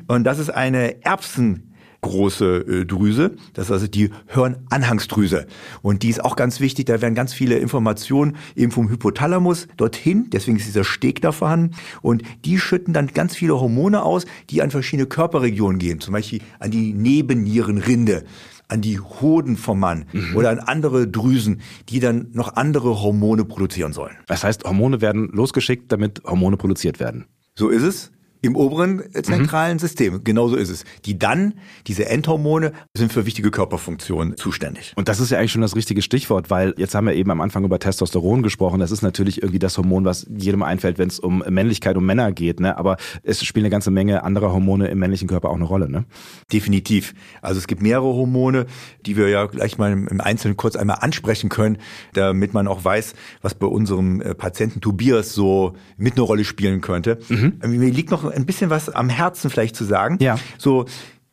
Und 0.08 0.24
das 0.24 0.40
ist 0.40 0.50
eine 0.50 1.04
erbsengroße 1.04 2.66
äh, 2.68 2.86
Drüse, 2.86 3.36
das 3.54 3.66
ist 3.66 3.72
also 3.72 3.88
die 3.88 4.12
Hirnanhangsdrüse. 4.28 5.48
Und 5.82 6.04
die 6.04 6.10
ist 6.10 6.24
auch 6.24 6.36
ganz 6.36 6.60
wichtig, 6.60 6.86
da 6.86 7.02
werden 7.02 7.16
ganz 7.16 7.34
viele 7.34 7.58
Informationen 7.58 8.38
eben 8.56 8.72
vom 8.72 8.90
Hypothalamus 8.90 9.68
dorthin, 9.78 10.30
deswegen 10.32 10.58
ist 10.58 10.68
dieser 10.68 10.84
Steg 10.84 11.22
da 11.22 11.32
vorhanden. 11.32 11.76
Und 12.02 12.24
die 12.46 12.60
schütten 12.60 12.94
dann 12.94 13.08
ganz 13.08 13.36
viele 13.36 13.60
Hormone 13.60 14.04
aus, 14.04 14.26
die 14.50 14.62
an 14.62 14.72
verschiedene 14.72 15.08
Körperregionen 15.08 15.80
gehen, 15.80 16.00
zum 16.00 16.14
Beispiel 16.14 16.42
an 16.60 16.72
die 16.72 16.94
Nebennierenrinde, 16.94 18.24
an 18.70 18.82
die 18.82 19.00
Hoden 19.00 19.58
vom 19.58 19.80
Mann 19.80 20.06
oder 20.36 20.52
an 20.52 20.60
andere 20.60 21.08
Drüsen, 21.08 21.62
die 21.90 22.00
dann 22.00 22.30
noch 22.32 22.56
andere 22.56 23.02
Hormone 23.02 23.44
produzieren 23.44 23.94
sollen. 23.94 24.16
Das 24.28 24.44
heißt, 24.44 24.64
Hormone 24.64 25.02
werden 25.02 25.30
losgeschickt, 25.34 25.92
damit 25.92 26.24
Hormone 26.24 26.56
produziert 26.56 27.00
werden. 27.00 27.26
So 27.56 27.70
ist 27.70 27.84
es. 27.84 28.12
Im 28.42 28.56
oberen 28.56 29.02
äh, 29.14 29.22
zentralen 29.22 29.80
System, 29.80 30.24
genauso 30.24 30.56
ist 30.56 30.70
es. 30.70 30.86
Die 31.06 31.20
dann, 31.20 31.56
diese 31.88 32.08
Endhormone, 32.08 32.72
sind 32.96 33.12
für 33.12 33.26
wichtige 33.26 33.52
Körperfunktionen 33.52 34.38
zuständig. 34.38 34.94
Und 34.96 35.10
das 35.10 35.20
ist 35.20 35.30
ja 35.30 35.40
eigentlich 35.40 35.52
schon 35.52 35.62
das 35.62 35.76
richtige 35.76 36.02
Stichwort, 36.02 36.50
weil 36.50 36.74
jetzt 36.78 36.96
haben 36.96 37.08
wir 37.08 37.14
eben 37.16 37.32
am 37.32 37.42
Anfang 37.42 37.66
über 37.66 37.80
Testosteron 37.80 38.42
gesprochen. 38.42 38.80
Das 38.80 38.92
ist 38.92 39.02
natürlich 39.02 39.42
irgendwie 39.42 39.60
das 39.60 39.78
Hormon, 39.78 40.06
was 40.06 40.26
jedem 40.30 40.64
einfällt, 40.64 40.98
wenn 40.98 41.10
es 41.10 41.20
um 41.20 41.44
Männlichkeit 41.50 41.98
und 41.98 42.06
Männer 42.06 42.32
geht. 42.32 42.60
Ne? 42.60 42.78
Aber 42.78 42.98
es 43.24 43.44
spielen 43.44 43.66
eine 43.66 43.72
ganze 43.72 43.92
Menge 43.92 44.24
anderer 44.24 44.54
Hormone 44.54 44.88
im 44.88 45.00
männlichen 45.00 45.28
Körper 45.28 45.50
auch 45.50 45.56
eine 45.56 45.66
Rolle. 45.66 45.90
Ne? 45.90 46.06
Definitiv. 46.54 47.14
Also 47.42 47.60
es 47.60 47.68
gibt 47.68 47.82
mehrere 47.82 48.06
Hormone, 48.06 48.68
die 49.06 49.18
wir 49.18 49.28
ja 49.28 49.46
gleich 49.48 49.78
mal 49.78 49.92
im 49.92 50.22
Einzelnen 50.22 50.56
kurz 50.56 50.76
einmal 50.76 51.00
ansprechen 51.02 51.50
können, 51.50 51.78
damit 52.14 52.54
man 52.54 52.68
auch 52.68 52.86
weiß, 52.86 53.16
was 53.42 53.56
bei 53.56 53.68
unserem 53.68 54.22
äh, 54.22 54.34
Patienten 54.34 54.80
Tobias 54.80 55.34
so 55.34 55.74
mit 55.98 56.14
eine 56.14 56.22
Rolle 56.22 56.46
spielen 56.46 56.82
könnte. 56.82 57.20
Ähm, 57.64 57.78
Mir 57.80 57.92
liegt 57.92 58.12
noch 58.12 58.29
ein 58.30 58.46
bisschen 58.46 58.70
was 58.70 58.90
am 58.90 59.10
Herzen 59.10 59.50
vielleicht 59.50 59.76
zu 59.76 59.84
sagen. 59.86 60.18
Ja. 60.22 60.38
So, 60.58 60.86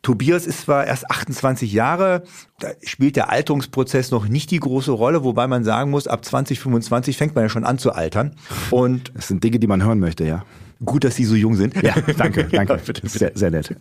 Tobias 0.03 0.45
ist 0.47 0.61
zwar 0.61 0.85
erst 0.85 1.09
28 1.11 1.73
Jahre, 1.73 2.23
da 2.59 2.69
spielt 2.83 3.15
der 3.17 3.29
Alterungsprozess 3.29 4.11
noch 4.11 4.27
nicht 4.27 4.51
die 4.51 4.59
große 4.59 4.91
Rolle, 4.91 5.23
wobei 5.23 5.47
man 5.47 5.63
sagen 5.63 5.91
muss, 5.91 6.07
ab 6.07 6.23
2025 6.23 7.17
fängt 7.17 7.35
man 7.35 7.43
ja 7.45 7.49
schon 7.49 7.65
an 7.65 7.77
zu 7.77 7.91
altern. 7.91 8.35
Und 8.71 9.11
Das 9.15 9.27
sind 9.27 9.43
Dinge, 9.43 9.59
die 9.59 9.67
man 9.67 9.83
hören 9.83 9.99
möchte, 9.99 10.23
ja. 10.23 10.45
gut, 10.85 11.03
dass 11.03 11.15
Sie 11.15 11.25
so 11.25 11.35
jung 11.35 11.55
sind. 11.55 11.75
Ja, 11.81 11.95
danke, 12.17 12.43
danke. 12.51 12.73
Ja, 12.73 12.79
bitte, 12.79 13.01
bitte. 13.01 13.07
Sehr, 13.09 13.31
sehr 13.33 13.51
nett. 13.51 13.75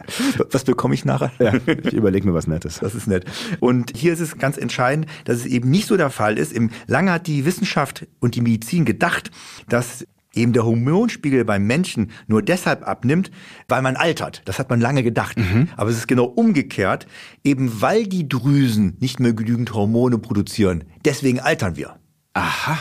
Was 0.51 0.65
bekomme 0.65 0.95
ich 0.95 1.05
nachher? 1.05 1.31
Ja, 1.39 1.53
ich 1.85 1.93
überlege 1.93 2.27
mir 2.27 2.35
was 2.35 2.49
Nettes. 2.49 2.79
Das 2.81 2.95
ist 2.97 3.07
nett. 3.07 3.25
Und 3.61 3.93
hier 3.95 4.13
ist 4.13 4.21
es 4.21 4.37
ganz 4.39 4.57
entscheidend, 4.57 5.07
dass 5.27 5.37
es 5.37 5.47
eben 5.47 5.71
nicht 5.71 5.87
so 5.87 5.97
der 5.97 6.11
Fall 6.11 6.39
ist. 6.39 6.53
Im 6.53 6.71
lange 6.89 7.13
hat 7.13 7.29
die 7.29 7.45
Wissenschaft 7.45 8.07
und 8.19 8.35
die 8.35 8.41
Medizin 8.41 8.85
gedacht, 8.85 9.31
dass 9.69 10.07
eben 10.37 10.53
der 10.53 10.65
Hormonspiegel 10.65 11.45
beim 11.45 11.67
Menschen 11.67 12.11
nur 12.27 12.43
deshalb 12.43 12.87
abnimmt, 12.87 13.31
weil 13.69 13.83
man 13.83 13.97
altert. 13.97 14.43
Das 14.45 14.59
hat 14.59 14.71
man 14.71 14.81
lange 14.81 15.03
gedacht. 15.03 15.37
Aber 15.77 15.91
es 15.91 15.97
ist 15.97 16.09
genau 16.09 16.25
umgekehrt, 16.25 17.07
eben 17.45 17.81
weil 17.81 18.07
die 18.07 18.29
Drüsen 18.29 18.97
nicht 19.01 19.21
mehr 19.21 19.33
genügend 19.33 19.73
Hormone 19.75 20.19
produzieren. 20.19 20.85
Deswegen 21.05 21.41
altern 21.41 21.77
wir. 21.77 21.97
Aha. 22.35 22.79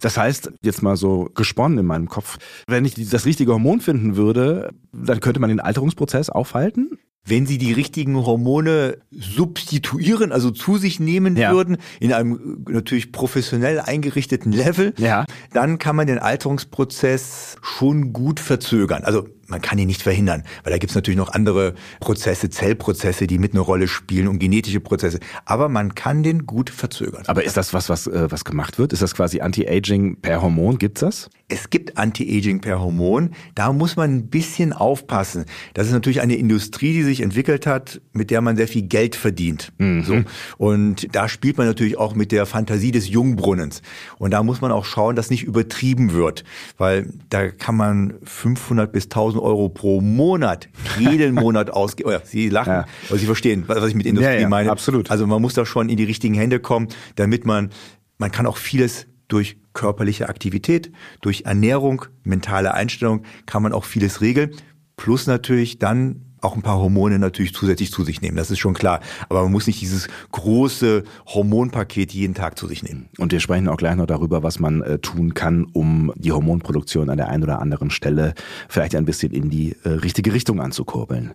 Das 0.00 0.18
heißt, 0.18 0.52
jetzt 0.62 0.82
mal 0.82 0.96
so 0.96 1.30
gesponnen 1.34 1.78
in 1.78 1.86
meinem 1.86 2.08
Kopf, 2.08 2.38
wenn 2.66 2.84
ich 2.84 2.94
das 3.08 3.24
richtige 3.24 3.52
Hormon 3.52 3.80
finden 3.80 4.16
würde, 4.16 4.74
dann 4.92 5.20
könnte 5.20 5.40
man 5.40 5.48
den 5.48 5.60
Alterungsprozess 5.60 6.28
aufhalten? 6.28 6.98
Wenn 7.24 7.46
sie 7.46 7.58
die 7.58 7.72
richtigen 7.72 8.16
Hormone 8.16 8.98
substituieren, 9.10 10.32
also 10.32 10.50
zu 10.50 10.78
sich 10.78 11.00
nehmen 11.00 11.36
ja. 11.36 11.52
würden, 11.52 11.76
in 12.00 12.12
einem 12.12 12.64
natürlich 12.68 13.12
professionell 13.12 13.80
eingerichteten 13.80 14.52
Level, 14.52 14.94
ja. 14.98 15.24
dann 15.52 15.78
kann 15.78 15.96
man 15.96 16.06
den 16.06 16.18
Alterungsprozess 16.18 17.56
schon 17.62 18.12
gut 18.12 18.40
verzögern. 18.40 19.04
Also 19.04 19.28
man 19.50 19.60
kann 19.60 19.78
ihn 19.78 19.88
nicht 19.88 20.02
verhindern, 20.02 20.44
weil 20.64 20.72
da 20.72 20.78
gibt 20.78 20.90
es 20.90 20.94
natürlich 20.94 21.18
noch 21.18 21.32
andere 21.32 21.74
Prozesse, 22.00 22.50
Zellprozesse, 22.50 23.26
die 23.26 23.38
mit 23.38 23.52
einer 23.52 23.62
Rolle 23.62 23.88
spielen 23.88 24.28
und 24.28 24.38
genetische 24.38 24.80
Prozesse. 24.80 25.18
Aber 25.44 25.68
man 25.68 25.94
kann 25.94 26.22
den 26.22 26.46
gut 26.46 26.70
verzögern. 26.70 27.24
Aber 27.26 27.44
ist 27.44 27.56
das 27.56 27.74
was, 27.74 27.88
was, 27.88 28.06
äh, 28.06 28.30
was 28.30 28.44
gemacht 28.44 28.78
wird? 28.78 28.92
Ist 28.92 29.02
das 29.02 29.14
quasi 29.14 29.40
Anti-Aging 29.40 30.16
per 30.20 30.42
Hormon? 30.42 30.78
Gibt's 30.78 31.00
das? 31.00 31.30
Es 31.48 31.68
gibt 31.68 31.98
Anti-Aging 31.98 32.60
per 32.60 32.80
Hormon. 32.80 33.30
Da 33.54 33.72
muss 33.72 33.96
man 33.96 34.14
ein 34.14 34.26
bisschen 34.28 34.72
aufpassen. 34.72 35.44
Das 35.74 35.86
ist 35.86 35.92
natürlich 35.92 36.20
eine 36.20 36.36
Industrie, 36.36 36.92
die 36.92 37.02
sich 37.02 37.20
entwickelt 37.20 37.66
hat, 37.66 38.00
mit 38.12 38.30
der 38.30 38.40
man 38.40 38.56
sehr 38.56 38.68
viel 38.68 38.82
Geld 38.82 39.16
verdient. 39.16 39.72
Mhm. 39.78 40.04
So. 40.04 40.22
Und 40.58 41.14
da 41.14 41.28
spielt 41.28 41.58
man 41.58 41.66
natürlich 41.66 41.98
auch 41.98 42.14
mit 42.14 42.30
der 42.30 42.46
Fantasie 42.46 42.92
des 42.92 43.08
Jungbrunnens. 43.08 43.82
Und 44.18 44.30
da 44.30 44.42
muss 44.42 44.60
man 44.60 44.70
auch 44.70 44.84
schauen, 44.84 45.16
dass 45.16 45.30
nicht 45.30 45.42
übertrieben 45.42 46.12
wird, 46.12 46.44
weil 46.78 47.12
da 47.28 47.48
kann 47.48 47.76
man 47.76 48.14
500 48.24 48.92
bis 48.92 49.04
1000 49.04 49.39
Euro 49.40 49.68
pro 49.68 50.00
Monat 50.00 50.68
jeden 50.98 51.34
Monat 51.40 51.70
ausgeben. 51.70 52.08
Oh 52.08 52.12
ja, 52.12 52.20
Sie 52.24 52.48
lachen, 52.48 52.72
ja. 52.72 52.86
aber 53.08 53.18
Sie 53.18 53.26
verstehen, 53.26 53.64
was 53.66 53.88
ich 53.88 53.94
mit 53.94 54.06
Industrie 54.06 54.34
ja, 54.34 54.40
ja, 54.40 54.48
meine. 54.48 54.70
Absolut. 54.70 55.10
Also 55.10 55.26
man 55.26 55.42
muss 55.42 55.54
da 55.54 55.66
schon 55.66 55.88
in 55.88 55.96
die 55.96 56.04
richtigen 56.04 56.34
Hände 56.34 56.60
kommen, 56.60 56.88
damit 57.16 57.44
man, 57.44 57.70
man 58.18 58.30
kann 58.30 58.46
auch 58.46 58.56
vieles 58.56 59.06
durch 59.28 59.58
körperliche 59.72 60.28
Aktivität, 60.28 60.90
durch 61.20 61.42
Ernährung, 61.42 62.04
mentale 62.24 62.74
Einstellung 62.74 63.22
kann 63.46 63.62
man 63.62 63.72
auch 63.72 63.84
vieles 63.84 64.20
regeln. 64.20 64.50
Plus 64.96 65.26
natürlich 65.26 65.78
dann 65.78 66.29
auch 66.40 66.56
ein 66.56 66.62
paar 66.62 66.78
Hormone 66.78 67.18
natürlich 67.18 67.54
zusätzlich 67.54 67.92
zu 67.92 68.04
sich 68.04 68.20
nehmen. 68.20 68.36
Das 68.36 68.50
ist 68.50 68.58
schon 68.58 68.74
klar. 68.74 69.00
Aber 69.28 69.42
man 69.42 69.52
muss 69.52 69.66
nicht 69.66 69.80
dieses 69.80 70.08
große 70.32 71.04
Hormonpaket 71.26 72.12
jeden 72.12 72.34
Tag 72.34 72.58
zu 72.58 72.66
sich 72.66 72.82
nehmen. 72.82 73.08
Und 73.18 73.32
wir 73.32 73.40
sprechen 73.40 73.68
auch 73.68 73.76
gleich 73.76 73.96
noch 73.96 74.06
darüber, 74.06 74.42
was 74.42 74.58
man 74.58 74.82
äh, 74.82 74.98
tun 74.98 75.34
kann, 75.34 75.66
um 75.72 76.12
die 76.16 76.32
Hormonproduktion 76.32 77.10
an 77.10 77.16
der 77.16 77.28
einen 77.28 77.42
oder 77.42 77.60
anderen 77.60 77.90
Stelle 77.90 78.34
vielleicht 78.68 78.94
ein 78.94 79.04
bisschen 79.04 79.32
in 79.32 79.50
die 79.50 79.76
äh, 79.84 79.88
richtige 79.88 80.32
Richtung 80.32 80.60
anzukurbeln. 80.60 81.32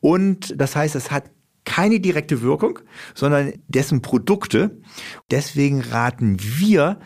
und 0.00 0.54
das 0.60 0.76
heißt, 0.76 0.94
es 0.94 1.10
hat 1.10 1.30
keine 1.64 2.00
direkte 2.00 2.42
Wirkung, 2.42 2.80
sondern 3.14 3.52
dessen 3.68 4.02
Produkte. 4.02 4.78
Deswegen 5.30 5.80
raten 5.80 6.36
wir 6.38 6.98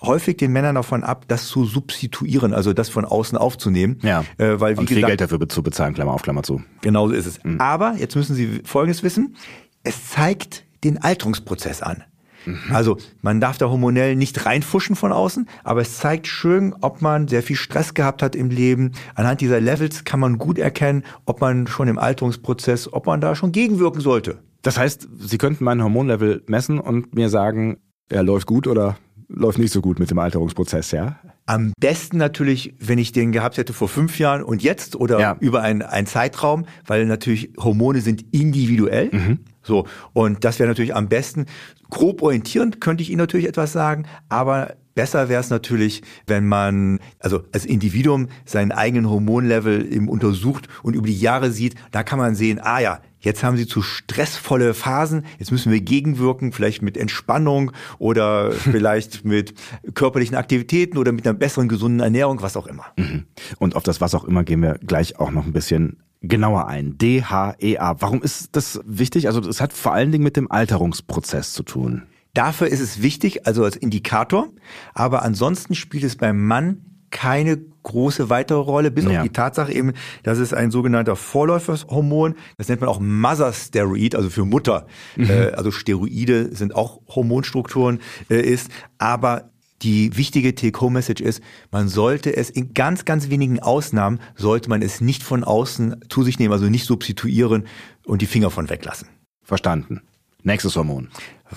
häufig 0.00 0.36
den 0.36 0.52
Männern 0.52 0.74
davon 0.74 1.02
ab, 1.02 1.24
das 1.28 1.46
zu 1.46 1.64
substituieren, 1.64 2.52
also 2.52 2.72
das 2.72 2.88
von 2.88 3.04
außen 3.04 3.36
aufzunehmen. 3.38 3.98
Ja. 4.02 4.24
Äh, 4.38 4.60
weil, 4.60 4.76
wie 4.76 4.80
und 4.80 4.88
viel 4.88 4.96
gesagt, 4.96 5.10
Geld 5.10 5.20
dafür 5.20 5.48
zu 5.48 5.62
bezahlen, 5.62 5.94
Klammer 5.94 6.12
auf, 6.12 6.22
Klammer 6.22 6.42
zu. 6.42 6.62
Genau 6.82 7.08
so 7.08 7.14
ist 7.14 7.26
es. 7.26 7.42
Mhm. 7.42 7.60
Aber 7.60 7.94
jetzt 7.96 8.14
müssen 8.14 8.34
Sie 8.34 8.60
Folgendes 8.64 9.02
wissen. 9.02 9.36
Es 9.82 10.10
zeigt 10.10 10.64
den 10.84 10.98
Alterungsprozess 10.98 11.82
an. 11.82 12.04
Mhm. 12.46 12.58
Also 12.70 12.96
man 13.22 13.40
darf 13.40 13.58
da 13.58 13.68
hormonell 13.68 14.16
nicht 14.16 14.46
reinfuschen 14.46 14.96
von 14.96 15.12
außen, 15.12 15.48
aber 15.62 15.80
es 15.80 15.98
zeigt 15.98 16.26
schön, 16.26 16.74
ob 16.80 17.02
man 17.02 17.28
sehr 17.28 17.42
viel 17.42 17.56
Stress 17.56 17.94
gehabt 17.94 18.22
hat 18.22 18.36
im 18.36 18.50
Leben. 18.50 18.92
Anhand 19.14 19.40
dieser 19.40 19.60
Levels 19.60 20.04
kann 20.04 20.20
man 20.20 20.38
gut 20.38 20.58
erkennen, 20.58 21.04
ob 21.26 21.40
man 21.40 21.66
schon 21.66 21.88
im 21.88 21.98
Alterungsprozess, 21.98 22.92
ob 22.92 23.06
man 23.06 23.20
da 23.20 23.34
schon 23.34 23.52
gegenwirken 23.52 24.00
sollte. 24.00 24.38
Das 24.62 24.78
heißt, 24.78 25.08
Sie 25.18 25.38
könnten 25.38 25.64
meinen 25.64 25.82
Hormonlevel 25.82 26.42
messen 26.46 26.80
und 26.80 27.14
mir 27.14 27.28
sagen, 27.28 27.78
er 28.08 28.22
läuft 28.22 28.46
gut 28.46 28.66
oder 28.66 28.96
läuft 29.28 29.58
nicht 29.58 29.72
so 29.72 29.80
gut 29.80 29.98
mit 29.98 30.10
dem 30.10 30.18
Alterungsprozess, 30.18 30.90
ja? 30.92 31.18
Am 31.46 31.72
besten 31.78 32.16
natürlich, 32.16 32.74
wenn 32.78 32.98
ich 32.98 33.12
den 33.12 33.32
gehabt 33.32 33.58
hätte 33.58 33.72
vor 33.72 33.88
fünf 33.88 34.18
Jahren 34.18 34.42
und 34.42 34.62
jetzt 34.62 34.96
oder 34.96 35.20
ja. 35.20 35.36
über 35.40 35.60
einen, 35.60 35.82
einen 35.82 36.06
Zeitraum, 36.06 36.64
weil 36.86 37.04
natürlich 37.06 37.52
Hormone 37.58 38.00
sind 38.00 38.24
individuell. 38.32 39.10
Mhm. 39.12 39.38
So. 39.64 39.86
Und 40.12 40.44
das 40.44 40.60
wäre 40.60 40.68
natürlich 40.68 40.94
am 40.94 41.08
besten. 41.08 41.46
Grob 41.90 42.22
orientierend 42.22 42.80
könnte 42.80 43.02
ich 43.02 43.10
Ihnen 43.10 43.18
natürlich 43.18 43.48
etwas 43.48 43.72
sagen, 43.72 44.06
aber 44.28 44.76
Besser 44.94 45.28
wäre 45.28 45.40
es 45.40 45.50
natürlich, 45.50 46.02
wenn 46.26 46.46
man 46.46 47.00
also 47.18 47.42
als 47.52 47.64
Individuum 47.64 48.28
seinen 48.44 48.70
eigenen 48.70 49.10
Hormonlevel 49.10 49.92
eben 49.92 50.08
untersucht 50.08 50.68
und 50.82 50.94
über 50.94 51.08
die 51.08 51.18
Jahre 51.18 51.50
sieht. 51.50 51.74
Da 51.90 52.04
kann 52.04 52.18
man 52.18 52.34
sehen, 52.34 52.60
ah 52.62 52.80
ja, 52.80 53.00
Jetzt 53.24 53.42
haben 53.42 53.56
sie 53.56 53.66
zu 53.66 53.80
stressvolle 53.80 54.74
Phasen. 54.74 55.24
Jetzt 55.38 55.50
müssen 55.50 55.72
wir 55.72 55.80
gegenwirken, 55.80 56.52
vielleicht 56.52 56.82
mit 56.82 56.98
Entspannung 56.98 57.72
oder 57.98 58.52
vielleicht 58.52 59.24
mit 59.24 59.54
körperlichen 59.94 60.36
Aktivitäten 60.36 60.98
oder 60.98 61.10
mit 61.10 61.26
einer 61.26 61.32
besseren 61.32 61.68
gesunden 61.68 62.00
Ernährung, 62.00 62.42
was 62.42 62.54
auch 62.54 62.66
immer. 62.66 62.84
Mhm. 62.98 63.24
Und 63.58 63.76
auf 63.76 63.82
das 63.82 64.02
was 64.02 64.14
auch 64.14 64.24
immer 64.24 64.44
gehen 64.44 64.60
wir 64.60 64.74
gleich 64.74 65.18
auch 65.18 65.30
noch 65.30 65.46
ein 65.46 65.54
bisschen 65.54 66.02
genauer 66.28 66.66
ein. 66.68 66.96
DHEA. 66.98 67.96
Warum 68.00 68.22
ist 68.22 68.56
das 68.56 68.80
wichtig? 68.84 69.26
Also 69.26 69.40
das 69.40 69.60
hat 69.60 69.72
vor 69.72 69.92
allen 69.92 70.12
Dingen 70.12 70.24
mit 70.24 70.36
dem 70.36 70.50
Alterungsprozess 70.50 71.52
zu 71.52 71.62
tun. 71.62 72.02
Dafür 72.34 72.66
ist 72.66 72.80
es 72.80 73.00
wichtig, 73.00 73.46
also 73.46 73.64
als 73.64 73.76
Indikator. 73.76 74.48
Aber 74.92 75.22
ansonsten 75.22 75.74
spielt 75.74 76.04
es 76.04 76.16
beim 76.16 76.44
Mann 76.44 76.94
keine 77.10 77.58
große 77.84 78.28
weitere 78.28 78.58
Rolle, 78.58 78.90
bis 78.90 79.04
ja. 79.04 79.18
auf 79.18 79.22
die 79.22 79.32
Tatsache 79.32 79.72
eben, 79.72 79.92
dass 80.24 80.38
es 80.38 80.52
ein 80.52 80.72
sogenannter 80.72 81.14
Vorläuferhormon, 81.14 82.34
das 82.58 82.68
nennt 82.68 82.80
man 82.80 82.90
auch 82.90 82.98
Mother 82.98 83.52
Steroid, 83.52 84.16
also 84.16 84.30
für 84.30 84.44
Mutter, 84.44 84.86
mhm. 85.14 85.30
äh, 85.30 85.50
also 85.52 85.70
Steroide 85.70 86.56
sind 86.56 86.74
auch 86.74 87.00
Hormonstrukturen, 87.06 88.00
äh, 88.28 88.40
ist, 88.40 88.68
aber 88.98 89.50
die 89.82 90.16
wichtige 90.16 90.54
Take-Home-Message 90.54 91.20
ist, 91.20 91.42
man 91.70 91.88
sollte 91.88 92.36
es 92.36 92.50
in 92.50 92.74
ganz, 92.74 93.04
ganz 93.04 93.28
wenigen 93.28 93.60
Ausnahmen, 93.60 94.20
sollte 94.34 94.70
man 94.70 94.82
es 94.82 95.00
nicht 95.00 95.22
von 95.22 95.44
außen 95.44 95.96
zu 96.08 96.22
sich 96.22 96.38
nehmen, 96.38 96.52
also 96.52 96.66
nicht 96.66 96.86
substituieren 96.86 97.66
und 98.04 98.22
die 98.22 98.26
Finger 98.26 98.50
von 98.50 98.70
weglassen. 98.70 99.08
Verstanden. 99.42 100.02
Nächstes 100.42 100.76
Hormon. 100.76 101.08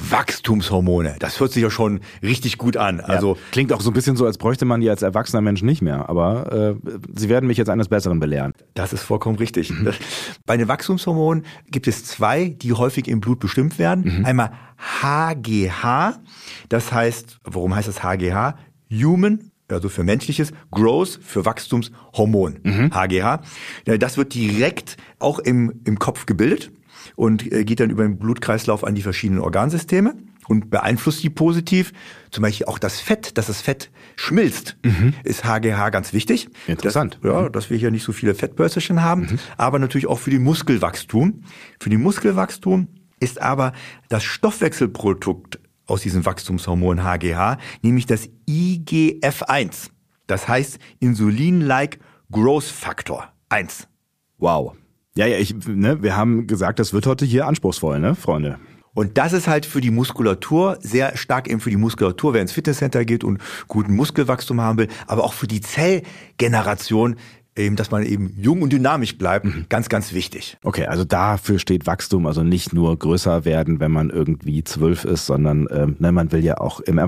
Wachstumshormone. 0.09 1.15
Das 1.19 1.39
hört 1.39 1.51
sich 1.51 1.63
ja 1.63 1.69
schon 1.69 2.01
richtig 2.21 2.57
gut 2.57 2.77
an. 2.77 2.99
Also 2.99 3.35
ja, 3.35 3.41
klingt 3.51 3.73
auch 3.73 3.81
so 3.81 3.89
ein 3.89 3.93
bisschen 3.93 4.15
so, 4.15 4.25
als 4.25 4.37
bräuchte 4.37 4.65
man 4.65 4.81
die 4.81 4.89
als 4.89 5.01
erwachsener 5.01 5.41
Mensch 5.41 5.61
nicht 5.61 5.81
mehr. 5.81 6.09
Aber 6.09 6.77
äh, 6.83 6.89
Sie 7.15 7.29
werden 7.29 7.47
mich 7.47 7.57
jetzt 7.57 7.69
eines 7.69 7.89
Besseren 7.89 8.19
belehren. 8.19 8.53
Das 8.73 8.93
ist 8.93 9.03
vollkommen 9.03 9.37
richtig. 9.37 9.71
Mhm. 9.71 9.91
Bei 10.45 10.57
den 10.57 10.67
Wachstumshormonen 10.67 11.45
gibt 11.69 11.87
es 11.87 12.05
zwei, 12.05 12.49
die 12.49 12.73
häufig 12.73 13.07
im 13.07 13.19
Blut 13.19 13.39
bestimmt 13.39 13.79
werden. 13.79 14.19
Mhm. 14.19 14.25
Einmal 14.25 14.51
HGH. 14.77 16.19
Das 16.69 16.91
heißt, 16.91 17.39
warum 17.43 17.75
heißt 17.75 17.87
das 17.87 18.03
HGH? 18.03 18.55
Human 18.91 19.51
also 19.69 19.89
für 19.89 20.03
menschliches, 20.03 20.53
Growth 20.71 21.19
für 21.21 21.43
Wachstumshormon, 21.43 22.59
mhm. 22.63 22.93
HGH. 22.93 23.41
Das 23.99 24.15
wird 24.15 24.33
direkt 24.33 24.95
auch 25.19 25.39
im, 25.39 25.81
im 25.83 25.99
Kopf 25.99 26.25
gebildet 26.25 26.71
und 27.17 27.51
äh, 27.51 27.65
geht 27.65 27.81
dann 27.81 27.89
über 27.89 28.03
den 28.03 28.17
Blutkreislauf 28.17 28.85
an 28.85 28.95
die 28.95 29.01
verschiedenen 29.01 29.41
Organsysteme 29.41 30.15
und 30.47 30.69
beeinflusst 30.69 31.23
die 31.23 31.31
positiv. 31.31 31.91
Zum 32.29 32.43
Beispiel 32.43 32.67
auch 32.67 32.77
das 32.77 32.99
Fett, 33.01 33.37
dass 33.37 33.47
das 33.47 33.59
Fett 33.59 33.89
schmilzt, 34.15 34.77
mhm. 34.83 35.13
ist 35.23 35.43
HGH 35.43 35.89
ganz 35.89 36.13
wichtig. 36.13 36.47
Interessant. 36.67 37.19
Dass, 37.23 37.31
ja, 37.31 37.49
dass 37.49 37.69
wir 37.71 37.77
hier 37.77 37.89
nicht 37.89 38.03
so 38.03 38.13
viele 38.13 38.35
Fettbörserchen 38.35 39.01
haben, 39.01 39.21
mhm. 39.23 39.39
aber 39.57 39.79
natürlich 39.79 40.05
auch 40.05 40.19
für 40.19 40.29
die 40.29 40.39
Muskelwachstum. 40.39 41.43
Für 41.79 41.89
die 41.89 41.97
Muskelwachstum 41.97 42.87
ist 43.19 43.41
aber 43.41 43.73
das 44.09 44.23
Stoffwechselprodukt 44.23 45.59
aus 45.87 46.01
diesem 46.01 46.23
Wachstumshormon 46.23 47.03
HGH, 47.03 47.57
nämlich 47.81 48.05
das 48.05 48.29
IGF-1. 48.47 49.89
Das 50.27 50.47
heißt 50.47 50.77
Insulin-like 50.99 51.99
Growth 52.31 52.65
Factor 52.65 53.33
1. 53.49 53.87
Wow. 54.37 54.75
Ja, 55.17 55.25
ja, 55.25 55.39
ich, 55.39 55.55
ne, 55.65 56.03
wir 56.03 56.15
haben 56.15 56.45
gesagt, 56.45 56.77
das 56.77 56.93
wird 56.93 57.07
heute 57.07 57.25
hier 57.25 57.47
anspruchsvoll, 57.47 57.99
ne, 57.99 58.13
Freunde? 58.13 58.59
Und 58.93 59.17
das 59.17 59.33
ist 59.33 59.47
halt 59.47 59.65
für 59.65 59.81
die 59.81 59.89
Muskulatur, 59.89 60.77
sehr 60.79 61.17
stark 61.17 61.49
eben 61.49 61.59
für 61.59 61.71
die 61.71 61.77
Muskulatur, 61.77 62.35
wer 62.35 62.41
ins 62.41 62.51
Fitnesscenter 62.51 63.03
geht 63.03 63.23
und 63.23 63.41
guten 63.67 63.95
Muskelwachstum 63.95 64.61
haben 64.61 64.77
will, 64.77 64.89
aber 65.07 65.23
auch 65.23 65.33
für 65.33 65.47
die 65.47 65.61
Zellgeneration, 65.61 67.15
eben, 67.55 67.75
dass 67.75 67.89
man 67.89 68.03
eben 68.03 68.35
jung 68.37 68.61
und 68.61 68.71
dynamisch 68.71 69.17
bleibt, 69.17 69.45
mhm. 69.45 69.65
ganz, 69.69 69.89
ganz 69.89 70.13
wichtig. 70.13 70.57
Okay, 70.63 70.85
also 70.85 71.03
dafür 71.03 71.57
steht 71.57 71.87
Wachstum, 71.87 72.27
also 72.27 72.43
nicht 72.43 72.73
nur 72.73 72.95
größer 72.97 73.43
werden, 73.43 73.79
wenn 73.79 73.91
man 73.91 74.11
irgendwie 74.11 74.63
zwölf 74.63 75.03
ist, 75.03 75.25
sondern 75.25 75.67
ähm, 75.71 75.95
ne, 75.97 76.11
man 76.11 76.31
will 76.31 76.43
ja 76.43 76.59
auch 76.59 76.79
im 76.79 76.99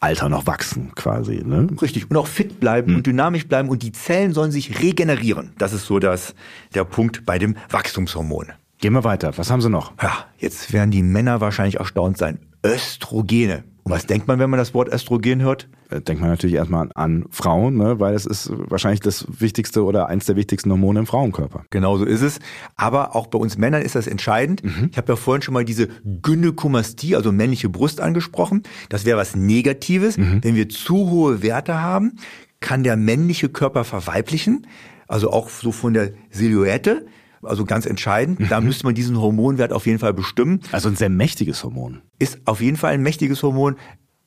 Erwachsenenalter 0.00 0.28
noch 0.28 0.46
wachsen 0.46 0.92
quasi. 0.94 1.42
Ne? 1.44 1.68
Richtig. 1.80 2.10
Und 2.10 2.16
auch 2.16 2.26
fit 2.26 2.60
bleiben 2.60 2.92
mhm. 2.92 2.96
und 2.98 3.06
dynamisch 3.06 3.46
bleiben 3.48 3.68
und 3.68 3.82
die 3.82 3.92
Zellen 3.92 4.32
sollen 4.32 4.52
sich 4.52 4.80
regenerieren. 4.80 5.52
Das 5.58 5.72
ist 5.72 5.86
so 5.86 5.98
das, 5.98 6.34
der 6.74 6.84
Punkt 6.84 7.26
bei 7.26 7.38
dem 7.38 7.56
Wachstumshormon. 7.70 8.52
Gehen 8.78 8.92
wir 8.92 9.04
weiter. 9.04 9.36
Was 9.36 9.50
haben 9.50 9.60
Sie 9.60 9.70
noch? 9.70 9.92
Ja, 10.00 10.26
jetzt 10.38 10.72
werden 10.72 10.92
die 10.92 11.02
Männer 11.02 11.40
wahrscheinlich 11.40 11.76
erstaunt 11.76 12.16
sein. 12.16 12.38
Östrogene. 12.64 13.64
Und 13.88 13.94
was 13.94 14.06
denkt 14.06 14.28
man, 14.28 14.38
wenn 14.38 14.50
man 14.50 14.58
das 14.58 14.74
Wort 14.74 14.92
Östrogen 14.92 15.42
hört? 15.42 15.68
Äh, 15.90 16.00
denkt 16.00 16.20
man 16.20 16.30
natürlich 16.30 16.56
erstmal 16.56 16.90
an 16.94 17.24
Frauen, 17.30 17.76
ne? 17.76 17.98
weil 17.98 18.14
es 18.14 18.26
ist 18.26 18.50
wahrscheinlich 18.52 19.00
das 19.00 19.26
wichtigste 19.28 19.84
oder 19.84 20.08
eins 20.08 20.26
der 20.26 20.36
wichtigsten 20.36 20.70
Hormone 20.70 21.00
im 21.00 21.06
Frauenkörper. 21.06 21.64
Genau 21.70 21.96
so 21.96 22.04
ist 22.04 22.22
es. 22.22 22.38
Aber 22.76 23.16
auch 23.16 23.26
bei 23.28 23.38
uns 23.38 23.56
Männern 23.56 23.82
ist 23.82 23.94
das 23.94 24.06
entscheidend. 24.06 24.62
Mhm. 24.62 24.88
Ich 24.90 24.98
habe 24.98 25.12
ja 25.12 25.16
vorhin 25.16 25.42
schon 25.42 25.54
mal 25.54 25.64
diese 25.64 25.88
Gynäkomastie, 26.04 27.16
also 27.16 27.32
männliche 27.32 27.68
Brust 27.68 28.00
angesprochen. 28.00 28.62
Das 28.88 29.04
wäre 29.04 29.18
was 29.18 29.34
Negatives. 29.34 30.18
Mhm. 30.18 30.40
Wenn 30.42 30.54
wir 30.54 30.68
zu 30.68 31.10
hohe 31.10 31.42
Werte 31.42 31.80
haben, 31.80 32.18
kann 32.60 32.82
der 32.82 32.96
männliche 32.96 33.48
Körper 33.48 33.84
verweiblichen. 33.84 34.66
Also 35.06 35.30
auch 35.30 35.48
so 35.48 35.72
von 35.72 35.94
der 35.94 36.12
Silhouette. 36.30 37.06
Also 37.42 37.64
ganz 37.64 37.86
entscheidend. 37.86 38.40
Da 38.50 38.60
mhm. 38.60 38.66
müsste 38.66 38.84
man 38.84 38.94
diesen 38.94 39.20
Hormonwert 39.20 39.72
auf 39.72 39.86
jeden 39.86 39.98
Fall 39.98 40.14
bestimmen. 40.14 40.60
Also 40.72 40.88
ein 40.88 40.96
sehr 40.96 41.08
mächtiges 41.08 41.64
Hormon. 41.64 42.02
Ist 42.18 42.40
auf 42.46 42.60
jeden 42.60 42.76
Fall 42.76 42.92
ein 42.92 43.02
mächtiges 43.02 43.42
Hormon 43.42 43.76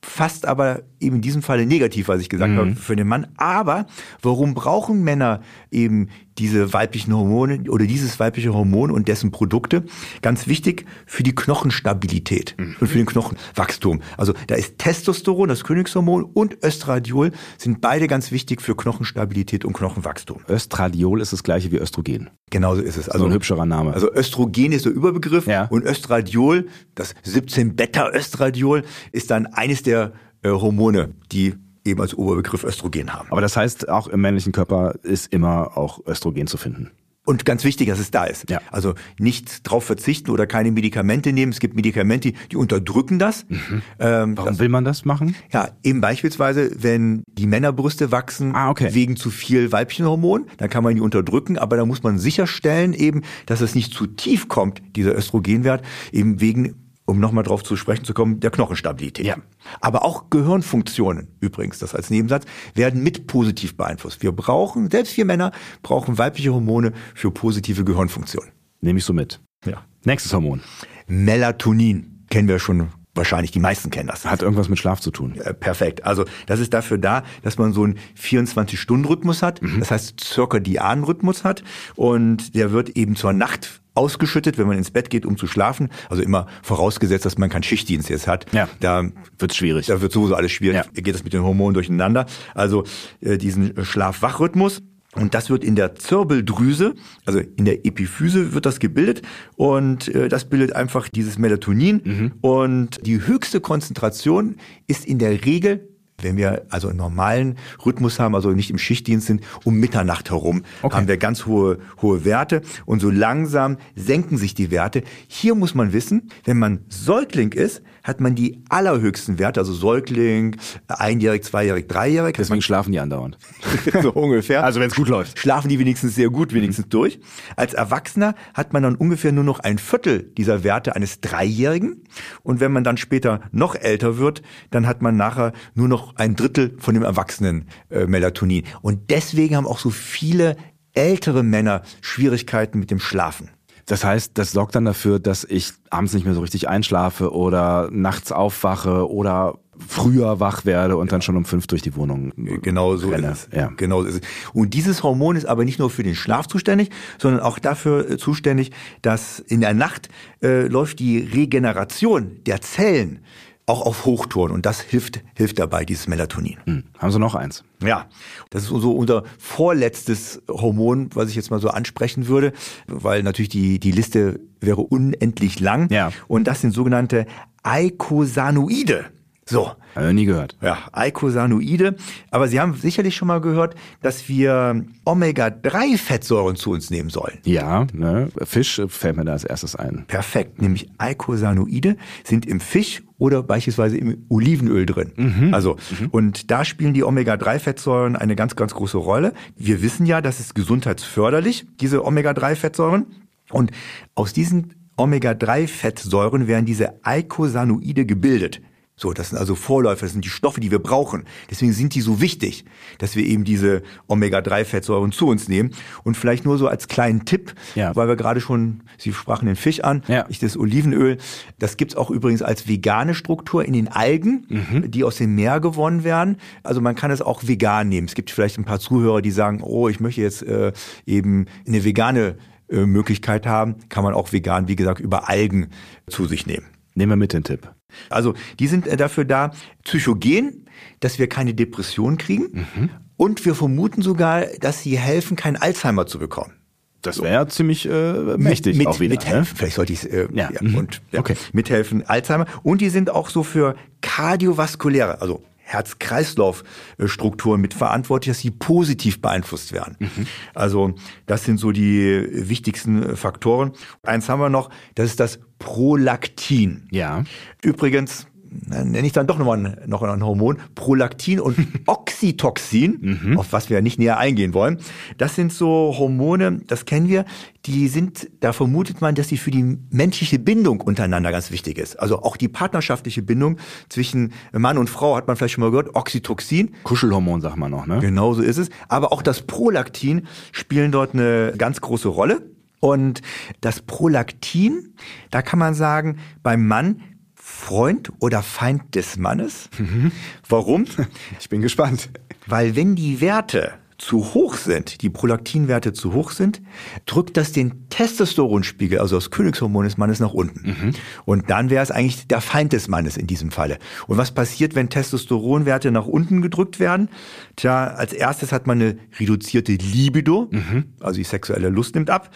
fast 0.04 0.46
aber 0.46 0.82
eben 1.00 1.16
in 1.16 1.22
diesem 1.22 1.42
Falle 1.42 1.64
negativ, 1.64 2.08
was 2.08 2.20
ich 2.20 2.28
gesagt 2.28 2.52
mhm. 2.52 2.58
habe, 2.58 2.74
für 2.74 2.96
den 2.96 3.06
Mann. 3.06 3.28
Aber 3.36 3.86
warum 4.20 4.54
brauchen 4.54 5.02
Männer 5.04 5.40
eben 5.70 6.08
diese 6.38 6.72
weiblichen 6.72 7.14
Hormone 7.14 7.70
oder 7.70 7.86
dieses 7.86 8.18
weibliche 8.18 8.54
Hormon 8.54 8.90
und 8.90 9.08
dessen 9.08 9.30
Produkte? 9.30 9.84
Ganz 10.22 10.46
wichtig 10.46 10.86
für 11.06 11.22
die 11.22 11.34
Knochenstabilität 11.34 12.54
mhm. 12.58 12.76
und 12.80 12.86
für 12.86 12.98
den 12.98 13.06
Knochenwachstum. 13.06 14.00
Also 14.16 14.34
da 14.46 14.54
ist 14.54 14.78
Testosteron, 14.78 15.48
das 15.48 15.64
Königshormon 15.64 16.24
und 16.24 16.62
Östradiol 16.64 17.32
sind 17.58 17.80
beide 17.80 18.06
ganz 18.06 18.32
wichtig 18.32 18.62
für 18.62 18.76
Knochenstabilität 18.76 19.64
und 19.64 19.72
Knochenwachstum. 19.72 20.40
Östradiol 20.48 21.20
ist 21.20 21.32
das 21.32 21.42
gleiche 21.42 21.70
wie 21.72 21.76
Östrogen. 21.76 22.30
Genauso 22.50 22.82
ist 22.82 22.96
es. 22.96 23.08
Also 23.08 23.24
so 23.24 23.30
ein 23.30 23.32
hübscherer 23.32 23.66
Name. 23.66 23.94
Also 23.94 24.12
Östrogen 24.12 24.72
ist 24.72 24.84
der 24.84 24.92
Überbegriff 24.92 25.46
ja. 25.46 25.64
und 25.66 25.84
Östradiol, 25.84 26.68
das 26.94 27.14
17-Beta-Östradiol, 27.24 28.82
ist 29.12 29.30
dann 29.30 29.46
eines 29.46 29.82
der 29.82 30.12
äh, 30.42 30.50
Hormone, 30.50 31.14
die 31.30 31.54
eben 31.84 32.00
als 32.00 32.14
Oberbegriff 32.14 32.64
Östrogen 32.64 33.12
haben. 33.12 33.28
Aber 33.30 33.40
das 33.40 33.56
heißt, 33.56 33.88
auch 33.88 34.08
im 34.08 34.20
männlichen 34.20 34.52
Körper 34.52 34.94
ist 35.02 35.32
immer 35.32 35.76
auch 35.76 36.00
Östrogen 36.06 36.46
zu 36.46 36.56
finden. 36.56 36.90
Und 37.24 37.44
ganz 37.44 37.62
wichtig, 37.62 37.88
dass 37.88 38.00
es 38.00 38.10
da 38.10 38.24
ist. 38.24 38.50
Ja. 38.50 38.60
Also 38.72 38.94
nicht 39.16 39.60
drauf 39.62 39.84
verzichten 39.84 40.32
oder 40.32 40.48
keine 40.48 40.72
Medikamente 40.72 41.32
nehmen. 41.32 41.52
Es 41.52 41.60
gibt 41.60 41.76
Medikamente, 41.76 42.32
die 42.50 42.56
unterdrücken 42.56 43.20
das. 43.20 43.46
Mhm. 43.48 43.82
Ähm, 44.00 44.36
Warum 44.36 44.50
das, 44.50 44.58
will 44.58 44.68
man 44.68 44.84
das 44.84 45.04
machen? 45.04 45.36
Ja, 45.52 45.68
eben 45.84 46.00
beispielsweise, 46.00 46.72
wenn 46.82 47.22
die 47.28 47.46
Männerbrüste 47.46 48.10
wachsen 48.10 48.56
ah, 48.56 48.70
okay. 48.70 48.88
wegen 48.92 49.14
zu 49.14 49.30
viel 49.30 49.70
Weibchenhormon, 49.70 50.46
dann 50.56 50.68
kann 50.68 50.82
man 50.82 50.96
die 50.96 51.00
unterdrücken, 51.00 51.58
aber 51.58 51.76
da 51.76 51.86
muss 51.86 52.02
man 52.02 52.18
sicherstellen 52.18 52.92
eben, 52.92 53.22
dass 53.46 53.60
es 53.60 53.76
nicht 53.76 53.94
zu 53.94 54.08
tief 54.08 54.48
kommt, 54.48 54.82
dieser 54.96 55.16
Östrogenwert, 55.16 55.84
eben 56.10 56.40
wegen 56.40 56.81
um 57.12 57.20
nochmal 57.20 57.44
drauf 57.44 57.62
zu 57.62 57.76
sprechen 57.76 58.04
zu 58.04 58.14
kommen, 58.14 58.40
der 58.40 58.50
Knochenstabilität. 58.50 59.26
Ja. 59.26 59.36
Aber 59.80 60.04
auch 60.04 60.30
Gehirnfunktionen, 60.30 61.28
übrigens, 61.40 61.78
das 61.78 61.94
als 61.94 62.08
Nebensatz, 62.08 62.44
werden 62.74 63.02
mit 63.02 63.26
positiv 63.26 63.76
beeinflusst. 63.76 64.22
Wir 64.22 64.32
brauchen, 64.32 64.90
selbst 64.90 65.16
wir 65.16 65.26
Männer, 65.26 65.52
brauchen 65.82 66.16
weibliche 66.16 66.52
Hormone 66.52 66.92
für 67.14 67.30
positive 67.30 67.84
Gehirnfunktionen. 67.84 68.50
Nehme 68.80 68.98
ich 68.98 69.04
so 69.04 69.12
mit. 69.12 69.40
Ja. 69.66 69.84
Nächstes 70.04 70.32
Hormon. 70.32 70.62
Melatonin. 71.06 72.24
Kennen 72.30 72.48
wir 72.48 72.58
schon 72.58 72.88
wahrscheinlich 73.14 73.50
die 73.50 73.60
meisten 73.60 73.90
kennen 73.90 74.08
das. 74.08 74.24
Hat 74.24 74.40
irgendwas 74.40 74.70
mit 74.70 74.78
Schlaf 74.78 75.00
zu 75.00 75.10
tun. 75.10 75.34
Perfekt. 75.60 76.04
Also 76.06 76.24
das 76.46 76.60
ist 76.60 76.72
dafür 76.72 76.96
da, 76.96 77.24
dass 77.42 77.58
man 77.58 77.74
so 77.74 77.84
einen 77.84 77.98
24-Stunden-Rhythmus 78.18 79.42
hat, 79.42 79.60
mhm. 79.60 79.80
das 79.80 79.90
heißt 79.90 80.20
circadianen 80.20 81.04
Rhythmus 81.04 81.44
hat 81.44 81.62
und 81.94 82.54
der 82.54 82.72
wird 82.72 82.90
eben 82.96 83.14
zur 83.14 83.34
Nacht 83.34 83.81
ausgeschüttet, 83.94 84.58
wenn 84.58 84.66
man 84.66 84.78
ins 84.78 84.90
Bett 84.90 85.10
geht, 85.10 85.26
um 85.26 85.36
zu 85.36 85.46
schlafen. 85.46 85.88
Also 86.08 86.22
immer 86.22 86.46
vorausgesetzt, 86.62 87.24
dass 87.24 87.38
man 87.38 87.50
keinen 87.50 87.62
Schichtdienst 87.62 88.08
jetzt 88.08 88.26
hat. 88.26 88.46
Ja, 88.52 88.68
da 88.80 89.04
wird 89.38 89.54
schwierig. 89.54 89.86
Da 89.86 90.00
wird 90.00 90.12
sowieso 90.12 90.34
alles 90.34 90.52
schwierig. 90.52 90.76
Ja. 90.76 91.02
Geht 91.02 91.14
das 91.14 91.24
mit 91.24 91.32
den 91.32 91.42
Hormonen 91.42 91.74
durcheinander. 91.74 92.26
Also 92.54 92.84
äh, 93.20 93.38
diesen 93.38 93.84
Schlaf-Wach-Rhythmus. 93.84 94.82
Und 95.14 95.34
das 95.34 95.50
wird 95.50 95.62
in 95.62 95.76
der 95.76 95.94
Zirbeldrüse, 95.94 96.94
also 97.26 97.38
in 97.38 97.66
der 97.66 97.84
Epiphyse 97.84 98.54
wird 98.54 98.64
das 98.64 98.80
gebildet 98.80 99.20
und 99.56 100.08
äh, 100.08 100.30
das 100.30 100.48
bildet 100.48 100.74
einfach 100.74 101.10
dieses 101.10 101.36
Melatonin 101.36 102.00
mhm. 102.02 102.32
und 102.40 103.06
die 103.06 103.20
höchste 103.26 103.60
Konzentration 103.60 104.56
ist 104.86 105.04
in 105.04 105.18
der 105.18 105.44
Regel 105.44 105.91
wenn 106.22 106.36
wir 106.36 106.66
also 106.70 106.88
einen 106.88 106.98
normalen 106.98 107.58
Rhythmus 107.84 108.18
haben, 108.18 108.34
also 108.34 108.50
nicht 108.50 108.70
im 108.70 108.78
Schichtdienst 108.78 109.26
sind, 109.26 109.42
um 109.64 109.74
Mitternacht 109.74 110.30
herum 110.30 110.62
okay. 110.82 110.96
haben 110.96 111.08
wir 111.08 111.16
ganz 111.16 111.46
hohe, 111.46 111.78
hohe 112.00 112.24
Werte 112.24 112.62
und 112.86 113.00
so 113.00 113.10
langsam 113.10 113.76
senken 113.94 114.38
sich 114.38 114.54
die 114.54 114.70
Werte. 114.70 115.02
Hier 115.28 115.54
muss 115.54 115.74
man 115.74 115.92
wissen, 115.92 116.30
wenn 116.44 116.58
man 116.58 116.80
Säugling 116.88 117.52
ist, 117.52 117.82
hat 118.02 118.20
man 118.20 118.34
die 118.34 118.62
allerhöchsten 118.68 119.38
Werte, 119.38 119.60
also 119.60 119.72
Säugling, 119.72 120.56
einjährig, 120.88 121.44
zweijährig, 121.44 121.88
dreijährig. 121.88 122.36
Deswegen 122.36 122.62
schlafen 122.62 122.92
die 122.92 123.00
andauernd. 123.00 123.38
so 124.02 124.12
ungefähr. 124.12 124.64
Also 124.64 124.80
wenn 124.80 124.88
es 124.88 124.96
gut 124.96 125.08
läuft. 125.08 125.38
Schlafen 125.38 125.68
die 125.68 125.78
wenigstens 125.78 126.14
sehr 126.14 126.30
gut, 126.30 126.52
wenigstens 126.52 126.86
mhm. 126.86 126.90
durch. 126.90 127.20
Als 127.56 127.74
Erwachsener 127.74 128.34
hat 128.54 128.72
man 128.72 128.82
dann 128.82 128.96
ungefähr 128.96 129.32
nur 129.32 129.44
noch 129.44 129.60
ein 129.60 129.78
Viertel 129.78 130.32
dieser 130.36 130.64
Werte 130.64 130.96
eines 130.96 131.20
Dreijährigen. 131.20 132.04
Und 132.42 132.60
wenn 132.60 132.72
man 132.72 132.84
dann 132.84 132.96
später 132.96 133.40
noch 133.52 133.74
älter 133.74 134.18
wird, 134.18 134.42
dann 134.70 134.86
hat 134.86 135.02
man 135.02 135.16
nachher 135.16 135.52
nur 135.74 135.88
noch 135.88 136.16
ein 136.16 136.36
Drittel 136.36 136.76
von 136.78 136.94
dem 136.94 137.02
Erwachsenen 137.02 137.68
äh, 137.90 138.06
Melatonin. 138.06 138.64
Und 138.82 139.10
deswegen 139.10 139.56
haben 139.56 139.66
auch 139.66 139.78
so 139.78 139.90
viele 139.90 140.56
ältere 140.94 141.42
Männer 141.42 141.82
Schwierigkeiten 142.00 142.78
mit 142.78 142.90
dem 142.90 143.00
Schlafen. 143.00 143.50
Das 143.86 144.04
heißt, 144.04 144.32
das 144.34 144.52
sorgt 144.52 144.74
dann 144.74 144.84
dafür, 144.84 145.18
dass 145.18 145.44
ich 145.44 145.72
abends 145.90 146.14
nicht 146.14 146.24
mehr 146.24 146.34
so 146.34 146.40
richtig 146.40 146.68
einschlafe 146.68 147.32
oder 147.32 147.88
nachts 147.90 148.32
aufwache 148.32 149.10
oder 149.10 149.58
früher 149.88 150.38
wach 150.40 150.64
werde 150.64 150.96
und 150.96 151.12
dann 151.12 151.22
schon 151.22 151.36
um 151.36 151.44
fünf 151.44 151.66
durch 151.66 151.82
die 151.82 151.96
Wohnung 151.96 152.32
genau 152.36 152.96
so 152.96 153.08
renne. 153.08 153.32
ist 153.32 153.48
es. 153.52 153.58
Ja. 153.58 153.72
Genau 153.76 154.02
so 154.02 154.08
ist 154.08 154.22
es. 154.22 154.52
Und 154.52 154.74
dieses 154.74 155.02
Hormon 155.02 155.36
ist 155.36 155.46
aber 155.46 155.64
nicht 155.64 155.78
nur 155.78 155.90
für 155.90 156.02
den 156.02 156.14
Schlaf 156.14 156.46
zuständig, 156.46 156.90
sondern 157.18 157.40
auch 157.40 157.58
dafür 157.58 158.10
äh, 158.10 158.18
zuständig, 158.18 158.70
dass 159.00 159.40
in 159.40 159.60
der 159.60 159.74
Nacht 159.74 160.08
äh, 160.42 160.66
läuft 160.66 160.98
die 160.98 161.18
Regeneration 161.18 162.42
der 162.46 162.60
Zellen 162.60 163.20
auch 163.66 163.82
auf 163.82 164.04
Hochtouren 164.04 164.52
und 164.52 164.66
das 164.66 164.80
hilft, 164.80 165.20
hilft 165.34 165.58
dabei, 165.58 165.84
dieses 165.84 166.08
Melatonin. 166.08 166.56
Hm. 166.64 166.84
Haben 166.98 167.12
Sie 167.12 167.18
noch 167.18 167.34
eins? 167.34 167.64
Ja, 167.82 168.06
das 168.50 168.64
ist 168.64 168.68
so 168.68 168.92
unser 168.92 169.24
vorletztes 169.38 170.42
Hormon, 170.48 171.10
was 171.14 171.30
ich 171.30 171.36
jetzt 171.36 171.50
mal 171.50 171.60
so 171.60 171.68
ansprechen 171.68 172.26
würde, 172.26 172.52
weil 172.86 173.22
natürlich 173.22 173.50
die, 173.50 173.78
die 173.78 173.92
Liste 173.92 174.40
wäre 174.60 174.80
unendlich 174.80 175.60
lang. 175.60 175.90
Ja. 175.90 176.12
Und 176.28 176.48
das 176.48 176.60
sind 176.60 176.72
sogenannte 176.72 177.26
Eicosanoide. 177.62 179.06
So. 179.52 179.72
Habe 179.94 180.14
nie 180.14 180.24
gehört. 180.24 180.56
Ja, 180.62 180.78
Eicosanoide. 180.92 181.96
Aber 182.30 182.48
Sie 182.48 182.58
haben 182.58 182.74
sicherlich 182.74 183.14
schon 183.14 183.28
mal 183.28 183.42
gehört, 183.42 183.74
dass 184.00 184.26
wir 184.26 184.82
Omega-3-Fettsäuren 185.04 186.56
zu 186.56 186.70
uns 186.70 186.90
nehmen 186.90 187.10
sollen. 187.10 187.38
Ja, 187.44 187.86
ne? 187.92 188.30
Fisch 188.44 188.80
fällt 188.88 189.16
mir 189.16 189.26
da 189.26 189.32
als 189.32 189.44
erstes 189.44 189.76
ein. 189.76 190.04
Perfekt. 190.08 190.62
Nämlich 190.62 190.88
Eicosanoide 190.96 191.98
sind 192.24 192.46
im 192.46 192.60
Fisch 192.60 193.02
oder 193.18 193.42
beispielsweise 193.42 193.98
im 193.98 194.24
Olivenöl 194.30 194.86
drin. 194.86 195.12
Mhm. 195.16 195.52
Also, 195.52 195.76
mhm. 196.00 196.08
und 196.08 196.50
da 196.50 196.64
spielen 196.64 196.94
die 196.94 197.04
Omega-3-Fettsäuren 197.04 198.16
eine 198.16 198.34
ganz, 198.34 198.56
ganz 198.56 198.72
große 198.72 198.96
Rolle. 198.96 199.34
Wir 199.56 199.82
wissen 199.82 200.06
ja, 200.06 200.22
das 200.22 200.40
ist 200.40 200.54
gesundheitsförderlich, 200.54 201.66
diese 201.80 202.06
Omega-3-Fettsäuren. 202.06 203.04
Und 203.50 203.70
aus 204.14 204.32
diesen 204.32 204.72
Omega-3-Fettsäuren 204.96 206.46
werden 206.46 206.64
diese 206.64 207.04
Eicosanoide 207.04 208.06
gebildet. 208.06 208.62
So, 209.02 209.12
das 209.12 209.30
sind 209.30 209.38
also 209.38 209.56
Vorläufer, 209.56 210.02
das 210.02 210.12
sind 210.12 210.24
die 210.24 210.28
Stoffe, 210.28 210.60
die 210.60 210.70
wir 210.70 210.78
brauchen. 210.78 211.24
Deswegen 211.50 211.72
sind 211.72 211.96
die 211.96 212.00
so 212.00 212.20
wichtig, 212.20 212.64
dass 212.98 213.16
wir 213.16 213.26
eben 213.26 213.42
diese 213.42 213.82
Omega-3-Fettsäuren 214.06 215.10
zu 215.10 215.26
uns 215.26 215.48
nehmen. 215.48 215.72
Und 216.04 216.16
vielleicht 216.16 216.44
nur 216.44 216.56
so 216.56 216.68
als 216.68 216.86
kleinen 216.86 217.24
Tipp, 217.24 217.52
ja. 217.74 217.96
weil 217.96 218.06
wir 218.06 218.14
gerade 218.14 218.40
schon, 218.40 218.84
Sie 218.98 219.12
sprachen 219.12 219.46
den 219.46 219.56
Fisch 219.56 219.80
an, 219.80 220.04
ja. 220.06 220.24
ich 220.28 220.38
das 220.38 220.56
Olivenöl. 220.56 221.18
Das 221.58 221.76
gibt's 221.76 221.96
auch 221.96 222.12
übrigens 222.12 222.42
als 222.42 222.68
vegane 222.68 223.16
Struktur 223.16 223.64
in 223.64 223.72
den 223.72 223.88
Algen, 223.88 224.46
mhm. 224.48 224.88
die 224.88 225.02
aus 225.02 225.16
dem 225.16 225.34
Meer 225.34 225.58
gewonnen 225.58 226.04
werden. 226.04 226.36
Also 226.62 226.80
man 226.80 226.94
kann 226.94 227.10
es 227.10 227.20
auch 227.20 227.42
vegan 227.44 227.88
nehmen. 227.88 228.06
Es 228.06 228.14
gibt 228.14 228.30
vielleicht 228.30 228.56
ein 228.56 228.64
paar 228.64 228.78
Zuhörer, 228.78 229.20
die 229.20 229.32
sagen, 229.32 229.62
oh, 229.64 229.88
ich 229.88 229.98
möchte 229.98 230.20
jetzt 230.20 230.44
äh, 230.44 230.72
eben 231.06 231.46
eine 231.66 231.82
vegane 231.82 232.36
äh, 232.68 232.86
Möglichkeit 232.86 233.48
haben, 233.48 233.74
kann 233.88 234.04
man 234.04 234.14
auch 234.14 234.30
vegan, 234.30 234.68
wie 234.68 234.76
gesagt, 234.76 235.00
über 235.00 235.28
Algen 235.28 235.70
zu 236.06 236.26
sich 236.26 236.46
nehmen. 236.46 236.66
Nehmen 236.94 237.10
wir 237.10 237.16
mit 237.16 237.32
den 237.32 237.42
Tipp. 237.42 237.68
Also 238.10 238.34
die 238.58 238.66
sind 238.66 238.86
äh, 238.86 238.96
dafür 238.96 239.24
da, 239.24 239.52
psychogen, 239.84 240.66
dass 241.00 241.18
wir 241.18 241.28
keine 241.28 241.54
Depression 241.54 242.18
kriegen. 242.18 242.66
Mhm. 242.74 242.90
Und 243.16 243.44
wir 243.44 243.54
vermuten 243.54 244.02
sogar, 244.02 244.46
dass 244.60 244.82
sie 244.82 244.98
helfen, 244.98 245.36
kein 245.36 245.56
Alzheimer 245.56 246.06
zu 246.06 246.18
bekommen. 246.18 246.54
Das 247.02 247.20
wäre 247.20 247.34
ja 247.34 247.48
ziemlich 247.48 247.88
äh, 247.88 248.12
mächtig 248.36 248.76
mit, 248.76 248.86
auch 248.86 249.00
wieder. 249.00 249.14
Mithelfen, 249.14 249.40
ne? 249.40 249.56
vielleicht 249.56 249.74
sollte 249.74 249.92
ich 249.92 250.04
es 250.04 250.10
äh, 250.10 250.28
ja. 250.32 250.50
ja. 250.52 250.60
Mhm. 250.60 250.76
und 250.76 251.02
ja, 251.10 251.20
okay. 251.20 251.36
mithelfen 251.52 252.06
Alzheimer. 252.06 252.46
Und 252.62 252.80
die 252.80 252.90
sind 252.90 253.10
auch 253.10 253.28
so 253.28 253.42
für 253.42 253.74
kardiovaskuläre, 254.02 255.20
also 255.20 255.42
Herz-Kreislauf-Strukturen 255.64 257.60
mit 257.60 257.74
verantwortlich, 257.74 258.34
dass 258.34 258.40
sie 258.40 258.50
positiv 258.50 259.20
beeinflusst 259.20 259.72
werden. 259.72 259.96
Mhm. 259.98 260.26
Also 260.54 260.94
das 261.26 261.44
sind 261.44 261.58
so 261.58 261.72
die 261.72 262.26
wichtigsten 262.30 263.16
Faktoren. 263.16 263.72
Eins 264.02 264.28
haben 264.28 264.40
wir 264.40 264.50
noch, 264.50 264.70
das 264.94 265.06
ist 265.06 265.20
das 265.20 265.40
Prolaktin. 265.58 266.88
Ja. 266.90 267.24
Übrigens, 267.62 268.26
nenne 268.68 269.06
ich 269.06 269.12
dann 269.12 269.26
doch 269.26 269.38
nochmal 269.38 269.58
ein, 269.58 269.76
noch 269.86 270.02
ein 270.02 270.24
Hormon, 270.24 270.58
Prolaktin 270.74 271.40
und 271.40 271.56
Oxytocin, 271.86 273.20
mhm. 273.22 273.38
auf 273.38 273.52
was 273.52 273.70
wir 273.70 273.80
nicht 273.82 273.98
näher 273.98 274.18
eingehen 274.18 274.54
wollen. 274.54 274.78
Das 275.18 275.34
sind 275.34 275.52
so 275.52 275.94
Hormone, 275.98 276.60
das 276.66 276.84
kennen 276.84 277.08
wir, 277.08 277.24
die 277.66 277.88
sind, 277.88 278.28
da 278.40 278.52
vermutet 278.52 279.00
man, 279.00 279.14
dass 279.14 279.28
sie 279.28 279.36
für 279.36 279.50
die 279.50 279.78
menschliche 279.90 280.38
Bindung 280.38 280.80
untereinander 280.80 281.30
ganz 281.30 281.50
wichtig 281.50 281.78
ist. 281.78 281.96
Also 281.96 282.22
auch 282.22 282.36
die 282.36 282.48
partnerschaftliche 282.48 283.22
Bindung 283.22 283.58
zwischen 283.88 284.32
Mann 284.52 284.78
und 284.78 284.90
Frau 284.90 285.16
hat 285.16 285.26
man 285.26 285.36
vielleicht 285.36 285.54
schon 285.54 285.62
mal 285.62 285.70
gehört, 285.70 285.94
Oxytocin. 285.94 286.74
Kuschelhormon, 286.82 287.40
sagt 287.40 287.56
man 287.56 287.70
noch, 287.70 287.86
ne? 287.86 288.00
Genau 288.00 288.34
so 288.34 288.42
ist 288.42 288.58
es. 288.58 288.68
Aber 288.88 289.12
auch 289.12 289.22
das 289.22 289.42
Prolaktin 289.42 290.26
spielen 290.50 290.92
dort 290.92 291.14
eine 291.14 291.54
ganz 291.56 291.80
große 291.80 292.08
Rolle. 292.08 292.42
Und 292.80 293.22
das 293.60 293.80
Prolaktin, 293.80 294.94
da 295.30 295.40
kann 295.40 295.60
man 295.60 295.74
sagen, 295.74 296.18
beim 296.42 296.66
Mann 296.66 297.00
Freund 297.44 298.12
oder 298.20 298.40
Feind 298.40 298.94
des 298.94 299.16
Mannes. 299.16 299.68
Mhm. 299.76 300.12
Warum? 300.48 300.84
Ich 301.40 301.48
bin 301.48 301.60
gespannt. 301.60 302.08
Weil 302.46 302.76
wenn 302.76 302.94
die 302.94 303.20
Werte 303.20 303.72
zu 303.98 304.34
hoch 304.34 304.54
sind, 304.54 305.02
die 305.02 305.10
Prolaktinwerte 305.10 305.92
zu 305.92 306.12
hoch 306.12 306.30
sind, 306.30 306.62
drückt 307.04 307.36
das 307.36 307.52
den 307.52 307.88
Testosteronspiegel, 307.88 308.98
also 309.00 309.16
das 309.16 309.30
Königshormon 309.30 309.84
des 309.84 309.96
Mannes, 309.96 310.20
nach 310.20 310.32
unten. 310.32 310.68
Mhm. 310.68 310.92
Und 311.24 311.50
dann 311.50 311.68
wäre 311.68 311.82
es 311.82 311.90
eigentlich 311.90 312.28
der 312.28 312.40
Feind 312.40 312.72
des 312.72 312.86
Mannes 312.86 313.16
in 313.16 313.26
diesem 313.26 313.50
Falle. 313.50 313.78
Und 314.06 314.18
was 314.18 314.32
passiert, 314.32 314.76
wenn 314.76 314.88
Testosteronwerte 314.88 315.90
nach 315.90 316.06
unten 316.06 316.42
gedrückt 316.42 316.78
werden? 316.78 317.08
Tja, 317.56 317.88
als 317.88 318.12
erstes 318.12 318.52
hat 318.52 318.68
man 318.68 318.80
eine 318.80 318.98
reduzierte 319.18 319.72
Libido, 319.72 320.48
mhm. 320.50 320.84
also 321.00 321.18
die 321.18 321.24
sexuelle 321.24 321.70
Lust 321.70 321.94
nimmt 321.96 322.10
ab. 322.10 322.30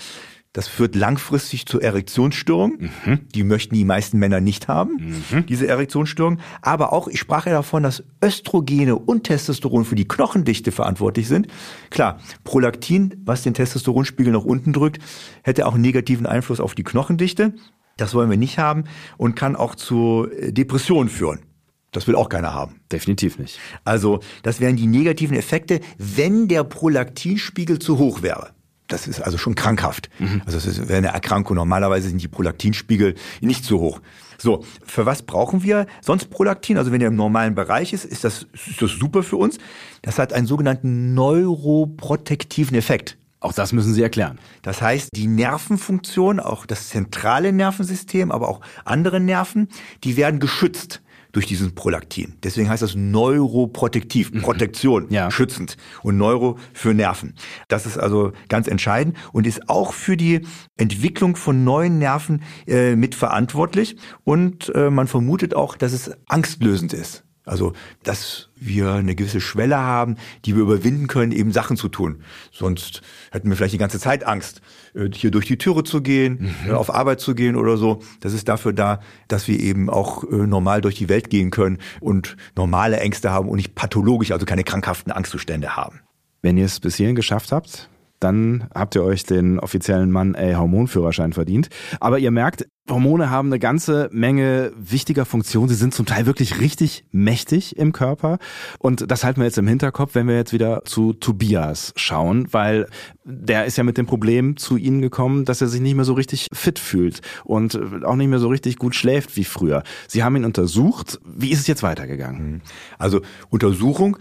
Das 0.56 0.68
führt 0.68 0.94
langfristig 0.94 1.66
zur 1.66 1.82
Erektionsstörung. 1.82 2.78
Mhm. 3.04 3.28
Die 3.34 3.44
möchten 3.44 3.74
die 3.74 3.84
meisten 3.84 4.18
Männer 4.18 4.40
nicht 4.40 4.68
haben, 4.68 5.18
mhm. 5.30 5.44
diese 5.44 5.68
Erektionsstörung. 5.68 6.38
Aber 6.62 6.94
auch, 6.94 7.08
ich 7.08 7.20
sprach 7.20 7.44
ja 7.44 7.52
davon, 7.52 7.82
dass 7.82 8.02
Östrogene 8.24 8.96
und 8.96 9.24
Testosteron 9.24 9.84
für 9.84 9.96
die 9.96 10.08
Knochendichte 10.08 10.72
verantwortlich 10.72 11.28
sind. 11.28 11.48
Klar, 11.90 12.20
Prolaktin, 12.44 13.20
was 13.26 13.42
den 13.42 13.52
Testosteronspiegel 13.52 14.32
nach 14.32 14.46
unten 14.46 14.72
drückt, 14.72 15.02
hätte 15.42 15.66
auch 15.66 15.74
einen 15.74 15.82
negativen 15.82 16.24
Einfluss 16.24 16.58
auf 16.58 16.74
die 16.74 16.84
Knochendichte. 16.84 17.52
Das 17.98 18.14
wollen 18.14 18.30
wir 18.30 18.38
nicht 18.38 18.58
haben 18.58 18.84
und 19.18 19.36
kann 19.36 19.56
auch 19.56 19.74
zu 19.74 20.26
äh, 20.40 20.54
Depressionen 20.54 21.10
führen. 21.10 21.40
Das 21.92 22.06
will 22.06 22.14
auch 22.16 22.30
keiner 22.30 22.54
haben. 22.54 22.80
Definitiv 22.90 23.38
nicht. 23.38 23.60
Also, 23.84 24.20
das 24.42 24.60
wären 24.60 24.76
die 24.76 24.86
negativen 24.86 25.36
Effekte, 25.36 25.80
wenn 25.98 26.48
der 26.48 26.64
Prolaktinspiegel 26.64 27.78
zu 27.78 27.98
hoch 27.98 28.22
wäre. 28.22 28.55
Das 28.88 29.08
ist 29.08 29.20
also 29.20 29.38
schon 29.38 29.54
krankhaft. 29.54 30.10
Mhm. 30.18 30.42
Also 30.46 30.58
das 30.58 30.88
wäre 30.88 30.98
eine 30.98 31.08
Erkrankung. 31.08 31.56
Normalerweise 31.56 32.08
sind 32.08 32.22
die 32.22 32.28
Prolaktinspiegel 32.28 33.14
nicht 33.40 33.64
so 33.64 33.80
hoch. 33.80 34.00
So, 34.38 34.64
für 34.84 35.06
was 35.06 35.22
brauchen 35.22 35.62
wir 35.62 35.86
sonst 36.02 36.30
Prolaktin? 36.30 36.78
Also 36.78 36.92
wenn 36.92 37.00
er 37.00 37.08
im 37.08 37.16
normalen 37.16 37.54
Bereich 37.54 37.92
ist, 37.92 38.04
ist 38.04 38.24
das, 38.24 38.46
ist 38.52 38.80
das 38.80 38.92
super 38.92 39.22
für 39.22 39.36
uns. 39.36 39.58
Das 40.02 40.18
hat 40.18 40.32
einen 40.32 40.46
sogenannten 40.46 41.14
neuroprotektiven 41.14 42.76
Effekt. 42.76 43.16
Auch 43.40 43.52
das 43.52 43.72
müssen 43.72 43.94
Sie 43.94 44.02
erklären. 44.02 44.38
Das 44.62 44.80
heißt, 44.82 45.10
die 45.14 45.26
Nervenfunktion, 45.26 46.40
auch 46.40 46.66
das 46.66 46.88
zentrale 46.88 47.52
Nervensystem, 47.52 48.30
aber 48.30 48.48
auch 48.48 48.60
andere 48.84 49.20
Nerven, 49.20 49.68
die 50.04 50.16
werden 50.16 50.40
geschützt 50.40 51.02
durch 51.36 51.46
diesen 51.46 51.74
Prolaktin. 51.74 52.32
Deswegen 52.42 52.70
heißt 52.70 52.80
das 52.80 52.94
neuroprotektiv, 52.94 54.32
mhm. 54.32 54.40
Protektion, 54.40 55.06
ja. 55.10 55.30
schützend 55.30 55.76
und 56.02 56.16
Neuro 56.16 56.58
für 56.72 56.94
Nerven. 56.94 57.34
Das 57.68 57.84
ist 57.84 57.98
also 57.98 58.32
ganz 58.48 58.68
entscheidend 58.68 59.18
und 59.34 59.46
ist 59.46 59.68
auch 59.68 59.92
für 59.92 60.16
die 60.16 60.46
Entwicklung 60.78 61.36
von 61.36 61.62
neuen 61.62 61.98
Nerven 61.98 62.42
äh, 62.66 62.96
mitverantwortlich 62.96 63.98
und 64.24 64.74
äh, 64.74 64.88
man 64.88 65.08
vermutet 65.08 65.54
auch, 65.54 65.76
dass 65.76 65.92
es 65.92 66.10
angstlösend 66.26 66.94
ist. 66.94 67.25
Also, 67.46 67.74
dass 68.02 68.48
wir 68.56 68.94
eine 68.94 69.14
gewisse 69.14 69.40
Schwelle 69.40 69.76
haben, 69.78 70.16
die 70.44 70.56
wir 70.56 70.62
überwinden 70.62 71.06
können, 71.06 71.30
eben 71.30 71.52
Sachen 71.52 71.76
zu 71.76 71.88
tun. 71.88 72.24
Sonst 72.50 73.02
hätten 73.30 73.48
wir 73.48 73.56
vielleicht 73.56 73.74
die 73.74 73.78
ganze 73.78 74.00
Zeit 74.00 74.26
Angst, 74.26 74.62
äh, 74.94 75.08
hier 75.14 75.30
durch 75.30 75.46
die 75.46 75.56
Türe 75.56 75.84
zu 75.84 76.02
gehen, 76.02 76.52
mhm. 76.64 76.70
Äh, 76.70 76.72
auf 76.72 76.92
Arbeit 76.92 77.20
zu 77.20 77.36
gehen 77.36 77.54
oder 77.54 77.76
so. 77.76 78.00
Das 78.18 78.32
ist 78.32 78.48
dafür 78.48 78.72
da, 78.72 79.00
dass 79.28 79.46
wir 79.46 79.60
eben 79.60 79.88
auch 79.88 80.24
äh, 80.24 80.46
normal 80.46 80.80
durch 80.80 80.96
die 80.96 81.08
Welt 81.08 81.30
gehen 81.30 81.52
können 81.52 81.78
und 82.00 82.36
normale 82.56 82.98
Ängste 82.98 83.30
haben 83.30 83.48
und 83.48 83.56
nicht 83.56 83.76
pathologisch, 83.76 84.32
also 84.32 84.44
keine 84.44 84.64
krankhaften 84.64 85.12
Angstzustände 85.12 85.76
haben. 85.76 86.00
Wenn 86.42 86.56
ihr 86.56 86.64
es 86.64 86.80
bis 86.80 86.96
hierhin 86.96 87.14
geschafft 87.14 87.52
habt, 87.52 87.88
dann 88.20 88.68
habt 88.74 88.94
ihr 88.94 89.02
euch 89.02 89.24
den 89.24 89.58
offiziellen 89.58 90.10
Mann-A-Hormonführerschein 90.10 91.32
verdient. 91.32 91.68
Aber 92.00 92.18
ihr 92.18 92.30
merkt, 92.30 92.66
Hormone 92.88 93.30
haben 93.30 93.48
eine 93.48 93.58
ganze 93.58 94.08
Menge 94.12 94.72
wichtiger 94.76 95.24
Funktionen. 95.24 95.68
Sie 95.68 95.74
sind 95.74 95.92
zum 95.92 96.06
Teil 96.06 96.26
wirklich 96.26 96.60
richtig 96.60 97.04
mächtig 97.10 97.76
im 97.76 97.92
Körper. 97.92 98.38
Und 98.78 99.10
das 99.10 99.24
halten 99.24 99.40
wir 99.40 99.46
jetzt 99.46 99.58
im 99.58 99.66
Hinterkopf, 99.66 100.14
wenn 100.14 100.28
wir 100.28 100.36
jetzt 100.36 100.52
wieder 100.52 100.84
zu 100.84 101.12
Tobias 101.12 101.92
schauen, 101.96 102.46
weil 102.52 102.86
der 103.24 103.64
ist 103.64 103.76
ja 103.76 103.82
mit 103.82 103.98
dem 103.98 104.06
Problem 104.06 104.56
zu 104.56 104.76
Ihnen 104.76 105.02
gekommen, 105.02 105.44
dass 105.44 105.60
er 105.60 105.66
sich 105.66 105.80
nicht 105.80 105.96
mehr 105.96 106.04
so 106.04 106.14
richtig 106.14 106.46
fit 106.52 106.78
fühlt 106.78 107.22
und 107.44 108.04
auch 108.04 108.14
nicht 108.14 108.28
mehr 108.28 108.38
so 108.38 108.48
richtig 108.48 108.76
gut 108.76 108.94
schläft 108.94 109.36
wie 109.36 109.44
früher. 109.44 109.82
Sie 110.06 110.22
haben 110.22 110.36
ihn 110.36 110.44
untersucht. 110.44 111.18
Wie 111.24 111.50
ist 111.50 111.60
es 111.60 111.66
jetzt 111.66 111.82
weitergegangen? 111.82 112.62
Also 112.98 113.20
Untersuchung 113.50 114.16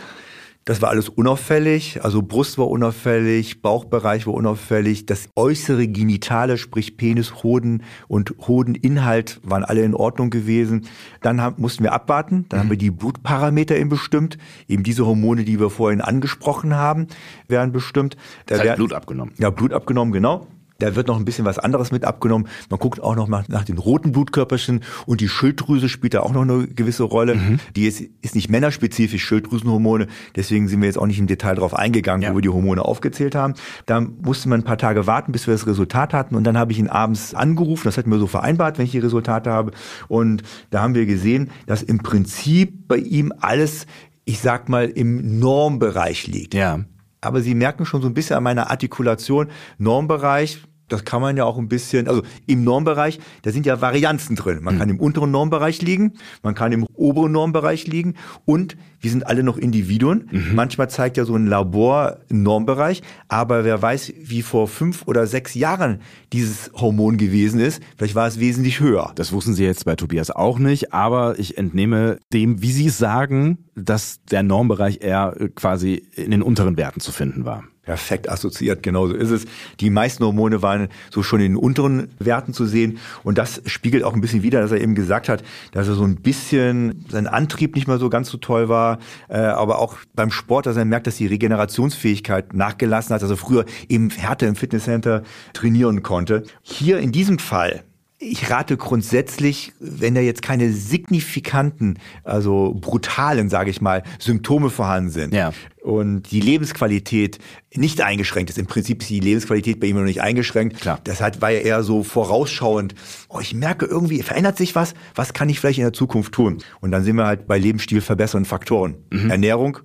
das 0.66 0.82
war 0.82 0.90
alles 0.90 1.10
unauffällig, 1.10 2.04
also 2.04 2.24
Brust 2.24 2.58
war 2.58 2.68
unauffällig, 2.68 3.62
Bauchbereich 3.62 4.26
war 4.26 4.34
unauffällig, 4.34 5.06
das 5.06 5.30
äußere 5.36 5.88
Genitale, 5.88 6.58
sprich 6.58 6.98
Penis, 6.98 7.44
Hoden 7.44 7.84
und 8.08 8.34
Hodeninhalt 8.48 9.40
waren 9.44 9.64
alle 9.64 9.84
in 9.84 9.94
Ordnung 9.94 10.32
gewesen. 10.32 10.88
Dann 11.22 11.40
haben, 11.40 11.62
mussten 11.62 11.84
wir 11.84 11.94
abwarten, 11.94 12.48
dann 12.50 12.58
mhm. 12.58 12.64
haben 12.64 12.70
wir 12.72 12.78
die 12.78 12.90
Blutparameter 12.90 13.78
eben 13.78 13.90
bestimmt, 13.90 14.40
eben 14.68 14.82
diese 14.82 15.06
Hormone, 15.06 15.46
die 15.46 15.60
wir 15.60 15.70
vorhin 15.70 16.02
angesprochen 16.02 16.74
haben, 16.74 17.08
werden 17.48 17.72
bestimmt. 17.72 18.18
Da 18.48 18.58
das 18.58 18.66
heißt 18.66 18.78
Blut 18.78 18.94
abgenommen. 18.94 19.36
Ja, 19.38 19.52
Blut 19.52 19.72
abgenommen, 19.72 20.14
genau. 20.14 20.48
Da 20.80 20.96
wird 20.96 21.08
noch 21.08 21.18
ein 21.18 21.26
bisschen 21.26 21.46
was 21.46 21.58
anderes 21.58 21.92
mit 21.92 22.04
abgenommen. 22.04 22.48
Man 22.70 22.80
guckt 22.80 23.02
auch 23.02 23.16
noch 23.16 23.28
mal 23.28 23.46
nach 23.48 23.64
den 23.64 23.78
roten 23.78 24.12
Blutkörperchen 24.12 24.82
und 25.06 25.22
die 25.22 25.30
Schilddrüse 25.30 25.88
spielt 25.88 26.14
da 26.14 26.20
auch 26.20 26.34
noch 26.34 26.42
eine 26.42 26.68
gewisse 26.68 27.04
Rolle. 27.04 27.36
Mhm. 27.36 27.60
Die 27.76 27.86
ist, 27.86 28.02
ist 28.22 28.36
nicht 28.36 28.50
männerspezifisch, 28.50 29.24
Schilddrüsenhormone. 29.24 30.08
Deswegen 30.36 30.68
sind 30.68 30.82
wir 30.82 30.88
jetzt 30.88 30.98
auch 30.98 31.08
nicht 31.08 31.20
im 31.20 31.28
Detail 31.28 31.56
darauf 31.56 31.74
eingegangen, 31.74 32.24
ja. 32.24 32.32
wo 32.32 32.36
wir 32.36 32.42
die 32.42 32.50
Hormone 32.50 32.84
aufgezählt 32.84 33.36
haben. 33.36 33.54
Da 33.86 34.02
musste 34.02 34.50
man 34.50 34.62
ein 34.62 34.64
paar 34.64 34.78
Tage 34.78 35.08
warten, 35.08 35.32
bis 35.32 35.48
wir 35.48 35.54
das 35.54 35.66
Resultat 35.66 36.14
hatten. 36.14 36.36
Und 36.36 36.44
dann 36.44 36.58
habe 36.58 36.74
ich 36.74 36.80
ihn 36.80 36.90
abends 36.90 37.34
angerufen. 37.34 37.84
Das 37.86 37.98
hatten 37.98 38.12
wir 38.12 38.20
so 38.20 38.28
vereinbart, 38.28 38.78
wenn 38.78 38.86
ich 38.86 38.92
die 38.92 39.00
Resultate 39.00 39.52
habe. 39.52 39.72
Und 40.10 40.44
da 40.72 40.82
haben 40.82 40.94
wir 40.94 41.06
gesehen, 41.06 41.52
dass 41.68 41.84
im 41.84 42.00
Prinzip 42.00 42.88
bei 42.88 42.98
ihm 42.98 43.34
alles 43.40 43.86
ich 44.28 44.40
sag 44.40 44.70
mal, 44.70 44.90
im 44.90 45.40
Normbereich 45.40 46.26
liegt. 46.26 46.56
Ja 46.56 46.80
aber 47.26 47.42
Sie 47.42 47.56
merken 47.56 47.86
schon 47.86 48.02
so 48.02 48.08
ein 48.08 48.14
bisschen 48.14 48.38
an 48.38 48.44
meiner 48.44 48.70
Artikulation, 48.72 49.50
Normbereich, 49.78 50.64
das 50.88 51.06
kann 51.06 51.22
man 51.22 51.38
ja 51.38 51.46
auch 51.46 51.58
ein 51.58 51.68
bisschen, 51.68 52.08
also 52.08 52.22
im 52.46 52.64
Normbereich, 52.64 53.20
da 53.42 53.52
sind 53.52 53.66
ja 53.66 53.82
Varianzen 53.82 54.36
drin. 54.36 54.60
Man 54.62 54.78
kann 54.78 54.90
im 54.90 55.00
unteren 55.00 55.32
Normbereich 55.32 55.82
liegen, 55.82 56.14
man 56.44 56.56
kann 56.56 56.72
im 56.72 56.86
oberen 56.94 57.32
Normbereich 57.32 57.88
liegen 57.88 58.16
und 58.46 58.78
wir 59.00 59.12
sind 59.12 59.28
alle 59.28 59.44
noch 59.44 59.58
Individuen. 59.58 60.30
Mhm. 60.32 60.56
Manchmal 60.56 60.90
zeigt 60.90 61.18
ja 61.18 61.26
so 61.26 61.36
ein 61.36 61.48
Labor 61.48 62.18
einen 62.30 62.44
Normbereich, 62.44 63.02
aber 63.28 63.64
wer 63.64 63.82
weiß, 63.82 64.14
wie 64.18 64.42
vor 64.42 64.68
fünf 64.68 65.04
oder 65.08 65.28
sechs 65.28 65.54
Jahren 65.54 66.02
dieses 66.34 66.72
Hormon 66.74 67.18
gewesen 67.18 67.60
ist. 67.60 67.82
Vielleicht 67.98 68.16
war 68.16 68.28
es 68.28 68.40
wesentlich 68.40 68.80
höher. 68.80 69.12
Das 69.16 69.32
wussten 69.32 69.54
Sie 69.54 69.64
jetzt 69.64 69.86
bei 69.86 69.96
Tobias 69.96 70.32
auch 70.32 70.60
nicht, 70.60 70.94
aber 70.94 71.38
ich 71.40 71.58
entnehme 71.58 72.20
dem, 72.34 72.62
wie 72.62 72.72
Sie 72.72 72.88
es 72.88 72.98
sagen, 72.98 73.66
dass 73.76 74.24
der 74.24 74.44
Normbereich 74.44 75.00
eher 75.02 75.36
quasi 75.56 76.04
in 76.16 76.32
den 76.32 76.42
unteren 76.42 76.78
Werten 76.78 77.00
zu 77.00 77.12
finden 77.12 77.46
war. 77.46 77.64
Perfekt 77.86 78.30
assoziiert, 78.30 78.82
genauso 78.82 79.14
ist 79.14 79.30
es. 79.30 79.46
Die 79.80 79.90
meisten 79.90 80.24
Hormone 80.24 80.62
waren 80.62 80.90
so 81.12 81.22
schon 81.22 81.40
in 81.40 81.54
den 81.54 81.58
unteren 81.58 82.10
Werten 82.20 82.54
zu 82.54 82.66
sehen. 82.66 82.98
Und 83.24 83.38
das 83.38 83.62
spiegelt 83.68 84.04
auch 84.04 84.14
ein 84.14 84.22
bisschen 84.22 84.42
wider, 84.42 84.62
dass 84.62 84.72
er 84.72 84.82
eben 84.82 84.96
gesagt 84.96 85.30
hat, 85.30 85.44
dass 85.72 85.88
er 85.88 85.94
so 85.94 86.04
ein 86.04 86.16
bisschen 86.16 87.06
sein 87.10 87.28
Antrieb 87.28 87.76
nicht 87.76 87.88
mehr 87.88 88.00
so 88.00 88.10
ganz 88.10 88.30
so 88.30 88.38
toll 88.38 88.70
war. 88.70 88.98
Äh, 89.30 89.38
aber 89.38 89.80
auch 89.80 89.98
beim 90.16 90.32
Sport, 90.32 90.66
dass 90.66 90.78
er 90.78 90.86
merkt, 90.86 91.08
dass 91.08 91.18
die 91.18 91.28
Regenerationsfähigkeit 91.28 92.54
nachgelassen 92.54 93.14
hat, 93.14 93.22
dass 93.22 93.30
er 93.30 93.38
früher 93.38 93.66
eben 93.88 94.10
härter 94.10 94.48
im 94.48 94.56
Fitnesscenter 94.56 95.22
trainieren 95.54 96.02
konnte. 96.02 96.44
Hier 96.64 96.98
in 96.98 97.12
diesem 97.12 97.38
Fall 97.38 97.84
ich 98.18 98.50
rate 98.50 98.78
grundsätzlich, 98.78 99.74
wenn 99.80 100.16
da 100.16 100.22
jetzt 100.22 100.42
keine 100.42 100.72
signifikanten, 100.72 102.00
also 102.24 102.74
brutalen, 102.80 103.50
sage 103.50 103.70
ich 103.70 103.82
mal, 103.82 104.04
Symptome 104.20 104.70
vorhanden 104.70 105.10
sind 105.10 105.34
ja. 105.34 105.52
und 105.82 106.32
die 106.32 106.40
Lebensqualität 106.40 107.40
nicht 107.74 108.00
eingeschränkt 108.02 108.50
ist. 108.50 108.58
Im 108.58 108.68
Prinzip 108.68 109.02
ist 109.02 109.10
die 109.10 109.20
Lebensqualität 109.20 109.82
bei 109.82 109.88
ihm 109.88 109.98
noch 109.98 110.04
nicht 110.04 110.22
eingeschränkt. 110.22 110.80
Klar. 110.80 111.00
Das 111.04 111.20
hat, 111.20 111.42
war 111.42 111.52
ja 111.52 111.60
eher 111.60 111.84
so 111.84 112.04
vorausschauend. 112.04 112.96
Oh, 113.28 113.42
ich 113.42 113.54
merke 113.54 113.86
irgendwie, 113.86 114.24
verändert 114.24 114.58
sich 114.58 114.76
was. 114.76 114.94
Was 115.14 115.34
kann 115.34 115.50
ich 115.50 115.60
vielleicht 115.60 115.80
in 115.80 115.86
der 115.86 115.94
Zukunft 115.94 116.32
tun? 116.34 116.60
Und 116.80 116.92
dann 116.92 117.04
sind 117.04 117.18
wir 117.18 117.26
halt 117.26 117.48
bei 117.48 117.58
Lebensstil 117.58 118.00
verbessernden 118.00 118.48
Faktoren. 118.48 118.96
Mhm. 119.12 119.30
Ernährung, 119.30 119.80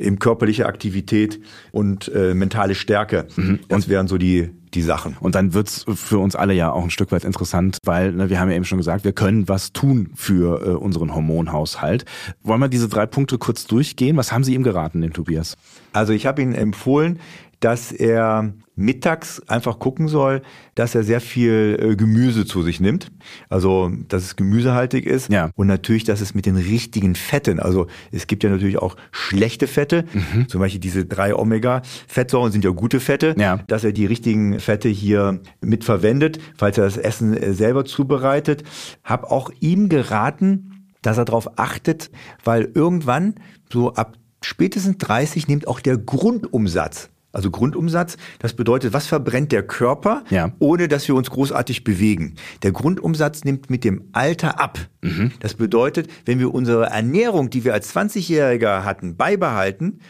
eben 0.00 0.18
körperliche 0.18 0.66
Aktivität 0.66 1.40
und 1.72 2.10
äh, 2.14 2.34
mentale 2.34 2.74
Stärke. 2.74 3.28
Mhm. 3.36 3.60
Das 3.68 3.88
wären 3.88 4.08
so 4.08 4.18
die 4.18 4.50
die 4.74 4.82
Sachen. 4.82 5.16
Und 5.18 5.34
dann 5.34 5.52
wird's 5.52 5.84
für 5.94 6.18
uns 6.18 6.36
alle 6.36 6.54
ja 6.54 6.70
auch 6.70 6.84
ein 6.84 6.90
Stück 6.90 7.12
weit 7.12 7.24
interessant, 7.24 7.78
weil 7.84 8.12
ne, 8.12 8.30
wir 8.30 8.38
haben 8.38 8.50
ja 8.50 8.56
eben 8.56 8.64
schon 8.64 8.78
gesagt, 8.78 9.04
wir 9.04 9.12
können 9.12 9.48
was 9.48 9.72
tun 9.72 10.10
für 10.14 10.64
äh, 10.64 10.70
unseren 10.70 11.14
Hormonhaushalt. 11.14 12.04
Wollen 12.42 12.60
wir 12.60 12.68
diese 12.68 12.88
drei 12.88 13.06
Punkte 13.06 13.38
kurz 13.38 13.66
durchgehen? 13.66 14.16
Was 14.16 14.32
haben 14.32 14.44
Sie 14.44 14.54
ihm 14.54 14.62
geraten, 14.62 15.00
dem 15.00 15.12
Tobias? 15.12 15.56
Also 15.92 16.12
ich 16.12 16.26
habe 16.26 16.42
Ihnen 16.42 16.54
empfohlen, 16.54 17.18
dass 17.60 17.92
er 17.92 18.54
mittags 18.74 19.40
einfach 19.46 19.78
gucken 19.78 20.08
soll, 20.08 20.40
dass 20.74 20.94
er 20.94 21.04
sehr 21.04 21.20
viel 21.20 21.78
äh, 21.78 21.96
Gemüse 21.96 22.46
zu 22.46 22.62
sich 22.62 22.80
nimmt. 22.80 23.12
Also, 23.50 23.92
dass 24.08 24.22
es 24.22 24.36
gemüsehaltig 24.36 25.04
ist. 25.04 25.30
Ja. 25.30 25.50
Und 25.54 25.66
natürlich, 25.66 26.04
dass 26.04 26.22
es 26.22 26.34
mit 26.34 26.46
den 26.46 26.56
richtigen 26.56 27.14
Fetten, 27.14 27.60
also 27.60 27.86
es 28.10 28.26
gibt 28.26 28.42
ja 28.42 28.50
natürlich 28.50 28.78
auch 28.78 28.96
schlechte 29.12 29.66
Fette, 29.66 30.06
mhm. 30.12 30.48
zum 30.48 30.60
Beispiel 30.60 30.80
diese 30.80 31.04
drei 31.04 31.34
Omega-Fettsäuren 31.34 32.50
sind 32.50 32.64
ja 32.64 32.70
gute 32.70 33.00
Fette, 33.00 33.34
ja. 33.38 33.58
dass 33.68 33.84
er 33.84 33.92
die 33.92 34.06
richtigen 34.06 34.58
Fette 34.58 34.88
hier 34.88 35.40
mit 35.60 35.84
verwendet, 35.84 36.40
falls 36.56 36.78
er 36.78 36.84
das 36.84 36.96
Essen 36.96 37.36
äh, 37.36 37.52
selber 37.52 37.84
zubereitet. 37.84 38.64
Hab 39.04 39.30
auch 39.30 39.50
ihm 39.60 39.90
geraten, 39.90 40.86
dass 41.02 41.18
er 41.18 41.26
darauf 41.26 41.58
achtet, 41.58 42.10
weil 42.44 42.70
irgendwann 42.74 43.34
so 43.70 43.92
ab 43.92 44.16
spätestens 44.42 44.96
30 44.98 45.48
nimmt 45.48 45.68
auch 45.68 45.80
der 45.80 45.98
Grundumsatz 45.98 47.10
also 47.32 47.50
Grundumsatz, 47.50 48.16
das 48.40 48.54
bedeutet, 48.54 48.92
was 48.92 49.06
verbrennt 49.06 49.52
der 49.52 49.62
Körper, 49.62 50.24
ja. 50.30 50.52
ohne 50.58 50.88
dass 50.88 51.06
wir 51.06 51.14
uns 51.14 51.30
großartig 51.30 51.84
bewegen. 51.84 52.34
Der 52.62 52.72
Grundumsatz 52.72 53.44
nimmt 53.44 53.70
mit 53.70 53.84
dem 53.84 54.08
Alter 54.12 54.60
ab. 54.60 54.78
Mhm. 55.02 55.32
Das 55.40 55.54
bedeutet, 55.54 56.08
wenn 56.24 56.38
wir 56.38 56.52
unsere 56.52 56.86
Ernährung, 56.86 57.50
die 57.50 57.64
wir 57.64 57.72
als 57.72 57.94
20-Jähriger 57.94 58.84
hatten, 58.84 59.16
beibehalten, 59.16 60.00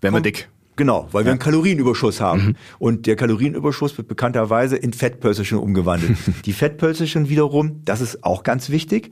werden 0.00 0.14
wir 0.14 0.20
dick. 0.20 0.48
Genau, 0.76 1.08
weil 1.12 1.24
wir 1.24 1.32
einen 1.32 1.38
Kalorienüberschuss 1.38 2.20
haben. 2.20 2.48
Mhm. 2.48 2.56
Und 2.78 3.06
der 3.06 3.16
Kalorienüberschuss 3.16 3.96
wird 3.96 4.08
bekannterweise 4.08 4.76
in 4.76 4.92
Fettpölzerchen 4.92 5.56
umgewandelt. 5.56 6.18
die 6.44 6.52
Fettpölzerchen 6.52 7.30
wiederum, 7.30 7.80
das 7.86 8.02
ist 8.02 8.22
auch 8.22 8.42
ganz 8.42 8.68
wichtig, 8.68 9.10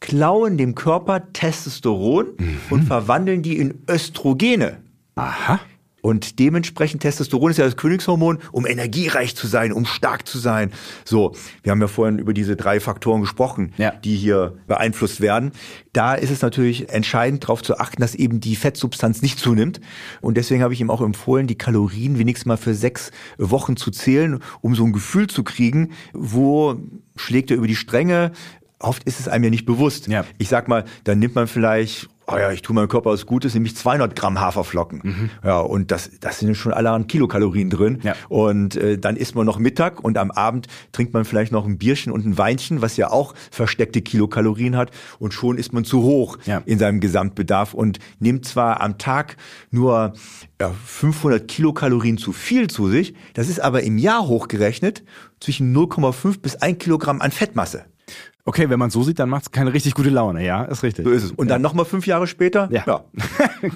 klauen 0.00 0.58
dem 0.58 0.74
Körper 0.74 1.32
Testosteron 1.32 2.26
mhm. 2.36 2.58
und 2.70 2.84
verwandeln 2.84 3.42
die 3.42 3.58
in 3.58 3.84
Östrogene. 3.88 4.78
Aha. 5.14 5.60
Und 6.04 6.38
dementsprechend 6.38 7.00
Testosteron 7.00 7.50
ist 7.50 7.56
ja 7.56 7.64
das 7.64 7.78
Königshormon, 7.78 8.38
um 8.52 8.66
energiereich 8.66 9.34
zu 9.34 9.46
sein, 9.46 9.72
um 9.72 9.86
stark 9.86 10.28
zu 10.28 10.36
sein. 10.38 10.70
So, 11.06 11.34
wir 11.62 11.72
haben 11.72 11.80
ja 11.80 11.88
vorhin 11.88 12.18
über 12.18 12.34
diese 12.34 12.56
drei 12.56 12.78
Faktoren 12.78 13.22
gesprochen, 13.22 13.72
ja. 13.78 13.90
die 13.90 14.14
hier 14.14 14.58
beeinflusst 14.66 15.22
werden. 15.22 15.52
Da 15.94 16.12
ist 16.12 16.28
es 16.28 16.42
natürlich 16.42 16.90
entscheidend 16.90 17.44
darauf 17.44 17.62
zu 17.62 17.78
achten, 17.78 18.02
dass 18.02 18.14
eben 18.14 18.38
die 18.38 18.54
Fettsubstanz 18.54 19.22
nicht 19.22 19.38
zunimmt. 19.38 19.80
Und 20.20 20.36
deswegen 20.36 20.62
habe 20.62 20.74
ich 20.74 20.82
ihm 20.82 20.90
auch 20.90 21.00
empfohlen, 21.00 21.46
die 21.46 21.56
Kalorien 21.56 22.18
wenigstens 22.18 22.44
mal 22.44 22.58
für 22.58 22.74
sechs 22.74 23.10
Wochen 23.38 23.78
zu 23.78 23.90
zählen, 23.90 24.40
um 24.60 24.74
so 24.74 24.84
ein 24.84 24.92
Gefühl 24.92 25.28
zu 25.28 25.42
kriegen, 25.42 25.92
wo 26.12 26.76
schlägt 27.16 27.50
er 27.50 27.56
über 27.56 27.66
die 27.66 27.76
Stränge, 27.76 28.32
oft 28.78 29.04
ist 29.04 29.20
es 29.20 29.28
einem 29.28 29.44
ja 29.44 29.50
nicht 29.50 29.64
bewusst. 29.64 30.08
Ja. 30.08 30.26
Ich 30.36 30.48
sag 30.48 30.68
mal, 30.68 30.84
dann 31.04 31.18
nimmt 31.18 31.34
man 31.34 31.46
vielleicht 31.46 32.10
oh 32.26 32.36
ja, 32.36 32.50
ich 32.52 32.62
tue 32.62 32.74
meinem 32.74 32.88
Körper 32.88 33.10
was 33.10 33.26
Gutes, 33.26 33.54
nämlich 33.54 33.76
200 33.76 34.16
Gramm 34.16 34.40
Haferflocken. 34.40 35.00
Mhm. 35.02 35.30
Ja, 35.44 35.60
und 35.60 35.90
das, 35.90 36.10
das 36.20 36.38
sind 36.38 36.54
schon 36.56 36.72
alle 36.72 36.90
an 36.90 37.06
Kilokalorien 37.06 37.70
drin. 37.70 38.00
Ja. 38.02 38.14
Und 38.28 38.76
äh, 38.76 38.98
dann 38.98 39.16
isst 39.16 39.34
man 39.34 39.46
noch 39.46 39.58
Mittag 39.58 40.02
und 40.02 40.18
am 40.18 40.30
Abend 40.30 40.66
trinkt 40.92 41.12
man 41.12 41.24
vielleicht 41.24 41.52
noch 41.52 41.66
ein 41.66 41.78
Bierchen 41.78 42.12
und 42.12 42.24
ein 42.24 42.38
Weinchen, 42.38 42.82
was 42.82 42.96
ja 42.96 43.10
auch 43.10 43.34
versteckte 43.50 44.02
Kilokalorien 44.02 44.76
hat. 44.76 44.90
Und 45.18 45.34
schon 45.34 45.58
ist 45.58 45.72
man 45.72 45.84
zu 45.84 46.02
hoch 46.02 46.38
ja. 46.46 46.62
in 46.66 46.78
seinem 46.78 47.00
Gesamtbedarf 47.00 47.74
und 47.74 47.98
nimmt 48.18 48.46
zwar 48.46 48.80
am 48.80 48.98
Tag 48.98 49.36
nur 49.70 50.14
ja, 50.60 50.70
500 50.70 51.46
Kilokalorien 51.46 52.18
zu 52.18 52.32
viel 52.32 52.68
zu 52.68 52.88
sich, 52.88 53.14
das 53.34 53.48
ist 53.48 53.60
aber 53.60 53.82
im 53.82 53.98
Jahr 53.98 54.26
hochgerechnet 54.26 55.02
zwischen 55.40 55.76
0,5 55.76 56.40
bis 56.40 56.56
1 56.56 56.78
Kilogramm 56.78 57.20
an 57.20 57.30
Fettmasse. 57.30 57.84
Okay, 58.46 58.68
wenn 58.68 58.78
man 58.78 58.90
so 58.90 59.02
sieht, 59.02 59.18
dann 59.18 59.30
macht 59.30 59.44
es 59.44 59.50
keine 59.50 59.72
richtig 59.72 59.94
gute 59.94 60.10
Laune, 60.10 60.44
ja, 60.44 60.64
ist 60.64 60.82
richtig. 60.82 61.06
So 61.06 61.10
ist 61.10 61.24
es. 61.24 61.32
Und 61.32 61.48
dann 61.48 61.62
nochmal 61.62 61.86
fünf 61.86 62.06
Jahre 62.06 62.26
später? 62.26 62.68
Ja. 62.70 62.84
ja. 62.86 63.04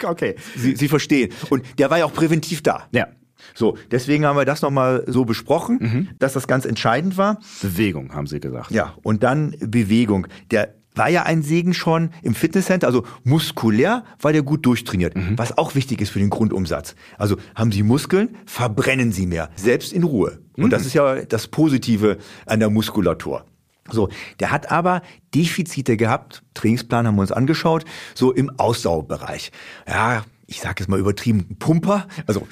okay. 0.09 0.37
Sie, 0.57 0.76
Sie 0.76 0.88
verstehen. 0.88 1.33
Und 1.48 1.64
der 1.78 1.90
war 1.90 1.98
ja 1.98 2.04
auch 2.04 2.12
präventiv 2.12 2.62
da. 2.62 2.87
Ja. 2.92 3.07
So, 3.54 3.78
deswegen 3.90 4.26
haben 4.26 4.37
wir 4.37 4.44
das 4.44 4.61
nochmal 4.62 5.04
so 5.07 5.24
besprochen, 5.24 5.78
mhm. 5.81 6.09
dass 6.18 6.35
das 6.35 6.46
ganz 6.46 6.66
entscheidend 6.66 7.16
war. 7.16 7.38
Bewegung, 7.62 8.14
haben 8.14 8.26
Sie 8.26 8.40
gesagt. 8.40 8.70
Ja, 8.70 8.94
und 9.02 9.22
dann 9.22 9.54
Bewegung. 9.61 10.26
Der 10.50 10.74
war 10.94 11.09
ja 11.09 11.22
ein 11.22 11.42
Segen 11.42 11.72
schon 11.72 12.11
im 12.22 12.35
Fitnesscenter, 12.35 12.88
also 12.88 13.04
muskulär 13.22 14.04
war 14.20 14.33
der 14.33 14.42
gut 14.42 14.66
durchtrainiert, 14.66 15.16
mhm. 15.16 15.38
was 15.38 15.57
auch 15.57 15.76
wichtig 15.76 16.00
ist 16.00 16.11
für 16.11 16.18
den 16.18 16.28
Grundumsatz. 16.28 16.96
Also 17.16 17.37
haben 17.54 17.70
Sie 17.72 17.85
Muskeln, 17.85 18.37
verbrennen 18.46 19.12
Sie 19.12 19.26
mehr, 19.26 19.48
selbst 19.54 19.92
in 19.92 20.02
Ruhe. 20.02 20.40
Und 20.57 20.66
mhm. 20.66 20.70
das 20.70 20.85
ist 20.85 20.94
ja 20.94 21.24
das 21.24 21.46
Positive 21.46 22.18
an 22.46 22.59
der 22.59 22.68
Muskulatur. 22.68 23.44
So, 23.90 24.09
der 24.40 24.51
hat 24.51 24.70
aber 24.70 25.03
Defizite 25.35 25.96
gehabt. 25.96 26.42
Trainingsplan 26.55 27.07
haben 27.07 27.16
wir 27.16 27.22
uns 27.22 27.33
angeschaut, 27.33 27.85
so 28.14 28.33
im 28.33 28.51
Ausdauerbereich. 28.59 29.53
Ja, 29.87 30.24
ich 30.46 30.61
sage 30.61 30.77
jetzt 30.81 30.88
mal 30.88 30.98
übertrieben, 30.98 31.57
Pumper. 31.59 32.09
Also 32.27 32.48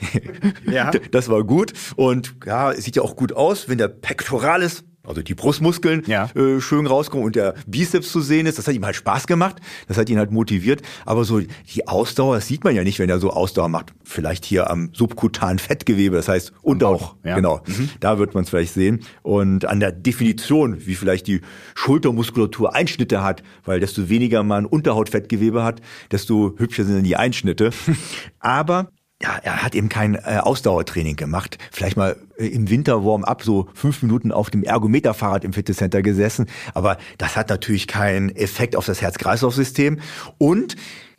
ja. 0.70 0.90
das 1.10 1.28
war 1.28 1.44
gut 1.44 1.72
und 1.96 2.36
ja, 2.44 2.70
es 2.70 2.84
sieht 2.84 2.96
ja 2.96 3.02
auch 3.02 3.16
gut 3.16 3.32
aus, 3.32 3.68
wenn 3.68 3.78
der 3.78 3.88
Pectoralis 3.88 4.84
also 5.06 5.22
die 5.22 5.34
Brustmuskeln 5.34 6.02
ja. 6.06 6.30
äh, 6.34 6.60
schön 6.60 6.86
rauskommen 6.86 7.24
und 7.24 7.36
der 7.36 7.54
Bizeps 7.66 8.10
zu 8.10 8.20
sehen 8.20 8.46
ist. 8.46 8.58
Das 8.58 8.66
hat 8.66 8.74
ihm 8.74 8.84
halt 8.84 8.96
Spaß 8.96 9.26
gemacht, 9.26 9.56
das 9.88 9.98
hat 9.98 10.08
ihn 10.08 10.18
halt 10.18 10.30
motiviert. 10.30 10.82
Aber 11.04 11.24
so 11.24 11.40
die 11.40 11.88
Ausdauer, 11.88 12.36
das 12.36 12.46
sieht 12.46 12.64
man 12.64 12.74
ja 12.74 12.84
nicht, 12.84 12.98
wenn 12.98 13.10
er 13.10 13.18
so 13.18 13.30
Ausdauer 13.30 13.68
macht. 13.68 13.92
Vielleicht 14.04 14.44
hier 14.44 14.70
am 14.70 14.90
subkutanen 14.92 15.58
Fettgewebe, 15.58 16.16
das 16.16 16.28
heißt 16.28 16.52
Unterbauch. 16.62 17.16
Ja. 17.24 17.36
Genau, 17.36 17.60
mhm. 17.66 17.90
da 18.00 18.18
wird 18.18 18.34
man 18.34 18.44
es 18.44 18.50
vielleicht 18.50 18.74
sehen. 18.74 19.00
Und 19.22 19.64
an 19.64 19.80
der 19.80 19.92
Definition, 19.92 20.86
wie 20.86 20.94
vielleicht 20.94 21.26
die 21.26 21.40
Schultermuskulatur 21.74 22.74
Einschnitte 22.74 23.22
hat, 23.22 23.42
weil 23.64 23.80
desto 23.80 24.08
weniger 24.08 24.42
man 24.42 24.66
Unterhautfettgewebe 24.66 25.62
hat, 25.62 25.80
desto 26.10 26.54
hübscher 26.56 26.84
sind 26.84 27.04
die 27.04 27.16
Einschnitte. 27.16 27.70
Aber 28.40 28.90
ja, 29.22 29.38
er 29.42 29.62
hat 29.62 29.74
eben 29.74 29.88
kein 29.88 30.14
äh, 30.14 30.40
Ausdauertraining 30.42 31.16
gemacht. 31.16 31.56
Vielleicht 31.72 31.96
mal 31.96 32.16
äh, 32.36 32.46
im 32.46 32.68
Winter 32.68 33.04
Warm-up 33.04 33.42
so 33.42 33.68
fünf 33.72 34.02
Minuten 34.02 34.30
auf 34.30 34.50
dem 34.50 34.62
Ergometerfahrrad 34.62 35.44
im 35.44 35.54
Fitnesscenter 35.54 36.02
gesessen. 36.02 36.46
Aber 36.74 36.98
das 37.16 37.36
hat 37.36 37.48
natürlich 37.48 37.86
keinen 37.86 38.34
Effekt 38.36 38.76
auf 38.76 38.84
das 38.84 39.00
Herz-Kreislauf-System. 39.00 40.00
Und 40.36 40.76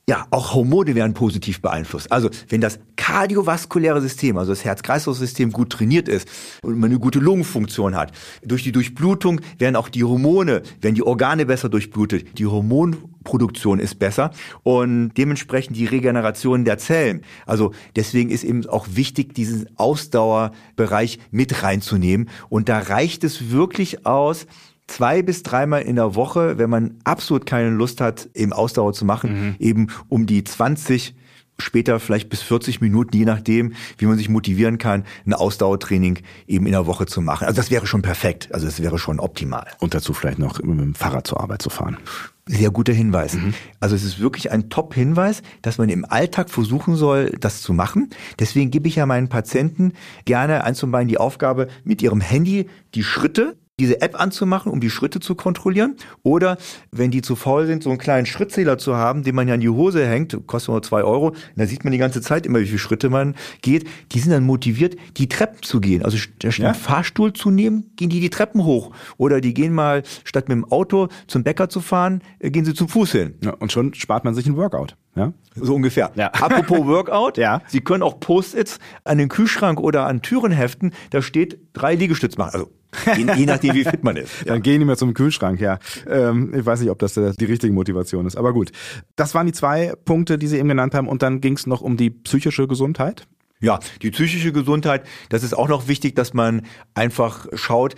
ja, 0.09 0.25
auch 0.31 0.53
Hormone 0.53 0.95
werden 0.95 1.13
positiv 1.13 1.61
beeinflusst. 1.61 2.11
Also 2.13 2.29
wenn 2.47 2.61
das 2.61 2.79
kardiovaskuläre 2.95 3.99
System, 3.99 4.37
also 4.37 4.53
das 4.53 4.63
Herz-Kreislauf-System 4.63 5.51
gut 5.51 5.69
trainiert 5.69 6.07
ist 6.07 6.29
und 6.61 6.79
man 6.79 6.89
eine 6.89 6.99
gute 6.99 7.19
Lungenfunktion 7.19 7.93
hat, 7.93 8.13
durch 8.41 8.63
die 8.63 8.71
Durchblutung 8.71 9.41
werden 9.57 9.75
auch 9.75 9.89
die 9.89 10.05
Hormone, 10.05 10.63
werden 10.79 10.95
die 10.95 11.03
Organe 11.03 11.45
besser 11.45 11.67
durchblutet. 11.67 12.39
Die 12.39 12.45
Hormon 12.45 12.95
Produktion 13.25 13.79
ist 13.79 13.99
besser 13.99 14.31
und 14.63 15.11
dementsprechend 15.17 15.75
die 15.75 15.85
Regeneration 15.85 16.63
der 16.63 16.77
Zellen. 16.77 17.23
Also 17.45 17.73
deswegen 17.97 18.29
ist 18.29 18.45
eben 18.45 18.65
auch 18.67 18.87
wichtig, 18.91 19.33
diesen 19.33 19.67
Ausdauerbereich 19.75 21.19
mit 21.29 21.61
reinzunehmen. 21.61 22.29
Und 22.47 22.69
da 22.69 22.79
reicht 22.79 23.25
es 23.25 23.51
wirklich 23.51 24.05
aus, 24.05 24.47
zwei 24.87 25.21
bis 25.21 25.43
dreimal 25.43 25.81
in 25.81 25.95
der 25.95 26.15
Woche, 26.15 26.57
wenn 26.57 26.69
man 26.69 26.95
absolut 27.03 27.45
keine 27.45 27.69
Lust 27.69 28.01
hat, 28.01 28.29
eben 28.33 28.53
Ausdauer 28.53 28.93
zu 28.93 29.05
machen, 29.05 29.49
mhm. 29.49 29.55
eben 29.59 29.87
um 30.09 30.25
die 30.25 30.43
20 30.43 31.15
später 31.59 31.99
vielleicht 31.99 32.29
bis 32.29 32.41
40 32.41 32.81
Minuten, 32.81 33.15
je 33.15 33.25
nachdem, 33.25 33.73
wie 33.97 34.05
man 34.05 34.17
sich 34.17 34.29
motivieren 34.29 34.77
kann, 34.77 35.05
ein 35.25 35.33
Ausdauertraining 35.33 36.19
eben 36.47 36.65
in 36.65 36.71
der 36.71 36.85
Woche 36.85 37.05
zu 37.05 37.21
machen. 37.21 37.45
Also 37.45 37.57
das 37.57 37.71
wäre 37.71 37.87
schon 37.87 38.01
perfekt. 38.01 38.49
Also 38.53 38.65
das 38.65 38.81
wäre 38.81 38.99
schon 38.99 39.19
optimal. 39.19 39.67
Und 39.79 39.93
dazu 39.93 40.13
vielleicht 40.13 40.39
noch 40.39 40.61
mit 40.61 40.79
dem 40.79 40.95
Fahrrad 40.95 41.27
zur 41.27 41.41
Arbeit 41.41 41.61
zu 41.61 41.69
fahren. 41.69 41.97
Sehr 42.45 42.69
guter 42.69 42.93
Hinweis. 42.93 43.33
Mhm. 43.33 43.53
Also 43.79 43.95
es 43.95 44.03
ist 44.03 44.19
wirklich 44.19 44.51
ein 44.51 44.69
Top-Hinweis, 44.69 45.41
dass 45.61 45.77
man 45.77 45.89
im 45.89 46.05
Alltag 46.05 46.49
versuchen 46.49 46.95
soll, 46.95 47.31
das 47.39 47.61
zu 47.61 47.73
machen. 47.73 48.09
Deswegen 48.39 48.71
gebe 48.71 48.87
ich 48.87 48.95
ja 48.95 49.05
meinen 49.05 49.27
Patienten 49.27 49.93
gerne 50.25 50.63
Beispiel 50.63 51.07
die 51.07 51.17
Aufgabe, 51.17 51.67
mit 51.83 52.01
ihrem 52.01 52.21
Handy 52.21 52.69
die 52.93 53.03
Schritte 53.03 53.57
diese 53.79 54.01
App 54.01 54.19
anzumachen, 54.19 54.71
um 54.71 54.79
die 54.79 54.89
Schritte 54.89 55.19
zu 55.19 55.35
kontrollieren. 55.35 55.97
Oder 56.23 56.57
wenn 56.91 57.11
die 57.11 57.21
zu 57.21 57.35
faul 57.35 57.67
sind, 57.67 57.83
so 57.83 57.91
einen 57.91 57.99
kleinen 57.99 58.25
Schrittzähler 58.25 58.79
zu 58.79 58.95
haben, 58.95 59.21
den 59.21 59.35
man 59.35 59.47
ja 59.47 59.53
in 59.53 59.61
die 59.61 59.69
Hose 59.69 60.07
hängt, 60.07 60.35
kostet 60.47 60.69
nur 60.69 60.81
zwei 60.81 61.03
Euro, 61.03 61.35
da 61.55 61.67
sieht 61.67 61.83
man 61.83 61.91
die 61.91 61.99
ganze 61.99 62.21
Zeit 62.21 62.47
immer, 62.47 62.59
wie 62.59 62.65
viele 62.65 62.79
Schritte 62.79 63.11
man 63.11 63.35
geht. 63.61 63.87
Die 64.13 64.19
sind 64.19 64.31
dann 64.31 64.45
motiviert, 64.45 64.95
die 65.17 65.29
Treppen 65.29 65.61
zu 65.61 65.79
gehen. 65.79 66.03
Also 66.03 66.17
statt 66.17 66.57
ja? 66.57 66.65
einen 66.65 66.75
Fahrstuhl 66.75 67.33
zu 67.33 67.51
nehmen, 67.51 67.91
gehen 67.97 68.09
die 68.09 68.19
die 68.19 68.31
Treppen 68.31 68.63
hoch. 68.63 68.91
Oder 69.17 69.41
die 69.41 69.53
gehen 69.53 69.73
mal, 69.73 70.01
statt 70.23 70.49
mit 70.49 70.55
dem 70.55 70.65
Auto 70.65 71.09
zum 71.27 71.43
Bäcker 71.43 71.69
zu 71.69 71.79
fahren, 71.79 72.23
äh, 72.39 72.49
gehen 72.49 72.65
sie 72.65 72.73
zum 72.73 72.89
Fuß 72.89 73.11
hin. 73.11 73.35
Ja, 73.43 73.51
und 73.53 73.71
schon 73.71 73.93
spart 73.93 74.25
man 74.25 74.33
sich 74.33 74.47
ein 74.47 74.57
Workout. 74.57 74.95
Ja? 75.17 75.33
So 75.55 75.75
ungefähr. 75.75 76.11
Ja. 76.15 76.27
Apropos 76.33 76.85
Workout, 76.85 77.37
ja. 77.37 77.61
Sie 77.67 77.81
können 77.81 78.03
auch 78.03 78.19
Post-its 78.19 78.79
an 79.03 79.17
den 79.17 79.29
Kühlschrank 79.29 79.79
oder 79.79 80.05
an 80.07 80.21
Türen 80.21 80.51
heften, 80.51 80.91
da 81.09 81.21
steht 81.21 81.59
drei 81.73 81.95
Liegestütz 81.95 82.37
machen. 82.37 82.51
Also 82.53 82.71
Je, 83.05 83.25
je, 83.35 83.45
nachdem, 83.45 83.75
wie 83.75 83.83
fit 83.83 84.03
man 84.03 84.15
ist. 84.15 84.31
Ja. 84.45 84.53
Dann 84.53 84.61
gehen 84.61 84.79
die 84.79 84.85
mehr 84.85 84.97
zum 84.97 85.13
Kühlschrank, 85.13 85.59
ja. 85.59 85.77
Ähm, 86.09 86.53
ich 86.55 86.65
weiß 86.65 86.79
nicht, 86.79 86.89
ob 86.89 86.99
das 86.99 87.13
die 87.13 87.45
richtige 87.45 87.73
Motivation 87.73 88.25
ist, 88.25 88.37
aber 88.37 88.53
gut. 88.53 88.71
Das 89.15 89.35
waren 89.35 89.45
die 89.45 89.51
zwei 89.51 89.93
Punkte, 90.05 90.37
die 90.37 90.47
Sie 90.47 90.57
eben 90.57 90.69
genannt 90.69 90.93
haben 90.95 91.07
und 91.07 91.21
dann 91.21 91.41
ging 91.41 91.53
es 91.53 91.67
noch 91.67 91.81
um 91.81 91.97
die 91.97 92.09
psychische 92.09 92.67
Gesundheit. 92.67 93.27
Ja, 93.59 93.79
die 94.01 94.11
psychische 94.11 94.51
Gesundheit, 94.51 95.05
das 95.29 95.43
ist 95.43 95.53
auch 95.53 95.67
noch 95.67 95.87
wichtig, 95.87 96.15
dass 96.15 96.33
man 96.33 96.61
einfach 96.93 97.47
schaut, 97.53 97.95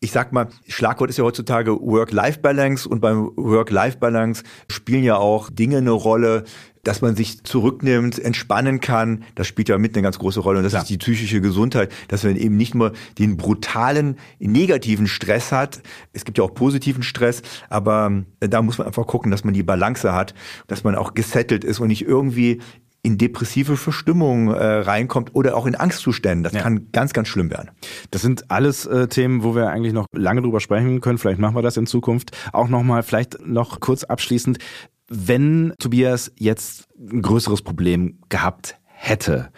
ich 0.00 0.12
sag 0.12 0.32
mal, 0.32 0.48
Schlagwort 0.68 1.10
ist 1.10 1.16
ja 1.16 1.24
heutzutage 1.24 1.72
Work-Life-Balance 1.72 2.88
und 2.88 3.00
beim 3.00 3.30
Work-Life-Balance 3.36 4.42
spielen 4.70 5.02
ja 5.02 5.16
auch 5.16 5.48
Dinge 5.48 5.78
eine 5.78 5.90
Rolle, 5.90 6.44
dass 6.84 7.00
man 7.00 7.16
sich 7.16 7.42
zurücknimmt, 7.42 8.18
entspannen 8.18 8.80
kann. 8.80 9.24
Das 9.34 9.46
spielt 9.46 9.68
ja 9.68 9.78
mit 9.78 9.96
eine 9.96 10.02
ganz 10.02 10.18
große 10.18 10.38
Rolle 10.38 10.58
und 10.58 10.64
das 10.64 10.74
ja. 10.74 10.80
ist 10.80 10.90
die 10.90 10.98
psychische 10.98 11.40
Gesundheit, 11.40 11.90
dass 12.08 12.22
man 12.22 12.36
eben 12.36 12.56
nicht 12.56 12.74
nur 12.74 12.92
den 13.18 13.36
brutalen 13.36 14.18
negativen 14.38 15.08
Stress 15.08 15.50
hat. 15.50 15.80
Es 16.12 16.24
gibt 16.24 16.38
ja 16.38 16.44
auch 16.44 16.54
positiven 16.54 17.02
Stress, 17.02 17.42
aber 17.70 18.22
da 18.38 18.62
muss 18.62 18.78
man 18.78 18.86
einfach 18.86 19.06
gucken, 19.06 19.30
dass 19.30 19.44
man 19.44 19.54
die 19.54 19.64
Balance 19.64 20.12
hat, 20.12 20.34
dass 20.68 20.84
man 20.84 20.94
auch 20.94 21.14
gesettelt 21.14 21.64
ist 21.64 21.80
und 21.80 21.88
nicht 21.88 22.06
irgendwie 22.06 22.60
in 23.06 23.18
depressive 23.18 23.76
Verstimmung 23.76 24.48
äh, 24.48 24.64
reinkommt 24.64 25.32
oder 25.32 25.56
auch 25.56 25.66
in 25.66 25.76
Angstzuständen. 25.76 26.42
Das 26.42 26.54
ja. 26.54 26.60
kann 26.60 26.88
ganz, 26.90 27.12
ganz 27.12 27.28
schlimm 27.28 27.52
werden. 27.52 27.70
Das 28.10 28.20
sind 28.20 28.50
alles 28.50 28.84
äh, 28.84 29.06
Themen, 29.06 29.44
wo 29.44 29.54
wir 29.54 29.68
eigentlich 29.68 29.92
noch 29.92 30.06
lange 30.12 30.42
drüber 30.42 30.58
sprechen 30.58 31.00
können. 31.00 31.16
Vielleicht 31.16 31.38
machen 31.38 31.54
wir 31.54 31.62
das 31.62 31.76
in 31.76 31.86
Zukunft. 31.86 32.36
Auch 32.52 32.66
nochmal, 32.66 33.04
vielleicht 33.04 33.46
noch 33.46 33.78
kurz 33.78 34.02
abschließend. 34.02 34.58
Wenn 35.08 35.72
Tobias 35.78 36.32
jetzt 36.36 36.88
ein 36.98 37.22
größeres 37.22 37.62
Problem 37.62 38.18
gehabt 38.28 38.76
hätte, 38.86 39.50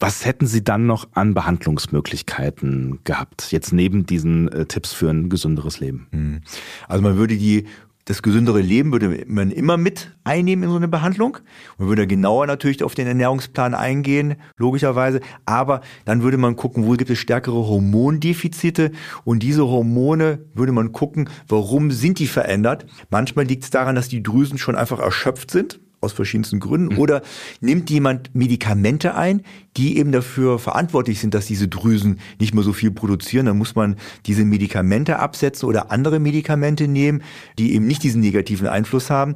was 0.00 0.26
hätten 0.26 0.48
Sie 0.48 0.64
dann 0.64 0.86
noch 0.86 1.06
an 1.12 1.32
Behandlungsmöglichkeiten 1.32 3.04
gehabt, 3.04 3.52
jetzt 3.52 3.72
neben 3.72 4.04
diesen 4.04 4.48
äh, 4.48 4.66
Tipps 4.66 4.92
für 4.92 5.08
ein 5.10 5.28
gesünderes 5.28 5.78
Leben? 5.78 6.08
Hm. 6.10 6.40
Also 6.88 7.04
man 7.04 7.16
würde 7.16 7.36
die 7.36 7.66
das 8.06 8.22
gesündere 8.22 8.60
Leben 8.60 8.92
würde 8.92 9.24
man 9.26 9.50
immer 9.50 9.76
mit 9.76 10.16
einnehmen 10.22 10.62
in 10.62 10.70
so 10.70 10.76
eine 10.76 10.86
Behandlung. 10.86 11.38
Man 11.76 11.88
würde 11.88 12.06
genauer 12.06 12.46
natürlich 12.46 12.84
auf 12.84 12.94
den 12.94 13.08
Ernährungsplan 13.08 13.74
eingehen, 13.74 14.36
logischerweise. 14.56 15.20
Aber 15.44 15.80
dann 16.04 16.22
würde 16.22 16.36
man 16.38 16.54
gucken, 16.54 16.86
wo 16.86 16.92
gibt 16.92 17.10
es 17.10 17.18
stärkere 17.18 17.66
Hormondefizite. 17.66 18.92
Und 19.24 19.42
diese 19.42 19.66
Hormone 19.66 20.38
würde 20.54 20.70
man 20.70 20.92
gucken, 20.92 21.28
warum 21.48 21.90
sind 21.90 22.20
die 22.20 22.28
verändert. 22.28 22.86
Manchmal 23.10 23.44
liegt 23.44 23.64
es 23.64 23.70
daran, 23.70 23.96
dass 23.96 24.08
die 24.08 24.22
Drüsen 24.22 24.56
schon 24.56 24.76
einfach 24.76 25.00
erschöpft 25.00 25.50
sind 25.50 25.80
aus 26.06 26.12
verschiedensten 26.12 26.60
Gründen. 26.60 26.94
Mhm. 26.94 26.98
Oder 26.98 27.22
nimmt 27.60 27.90
jemand 27.90 28.34
Medikamente 28.34 29.14
ein, 29.14 29.42
die 29.76 29.98
eben 29.98 30.12
dafür 30.12 30.58
verantwortlich 30.58 31.20
sind, 31.20 31.34
dass 31.34 31.46
diese 31.46 31.68
Drüsen 31.68 32.18
nicht 32.40 32.54
mehr 32.54 32.64
so 32.64 32.72
viel 32.72 32.90
produzieren. 32.90 33.46
Dann 33.46 33.58
muss 33.58 33.74
man 33.74 33.96
diese 34.24 34.44
Medikamente 34.44 35.18
absetzen 35.18 35.68
oder 35.68 35.90
andere 35.90 36.18
Medikamente 36.18 36.88
nehmen, 36.88 37.22
die 37.58 37.74
eben 37.74 37.86
nicht 37.86 38.02
diesen 38.02 38.20
negativen 38.20 38.68
Einfluss 38.68 39.10
haben. 39.10 39.34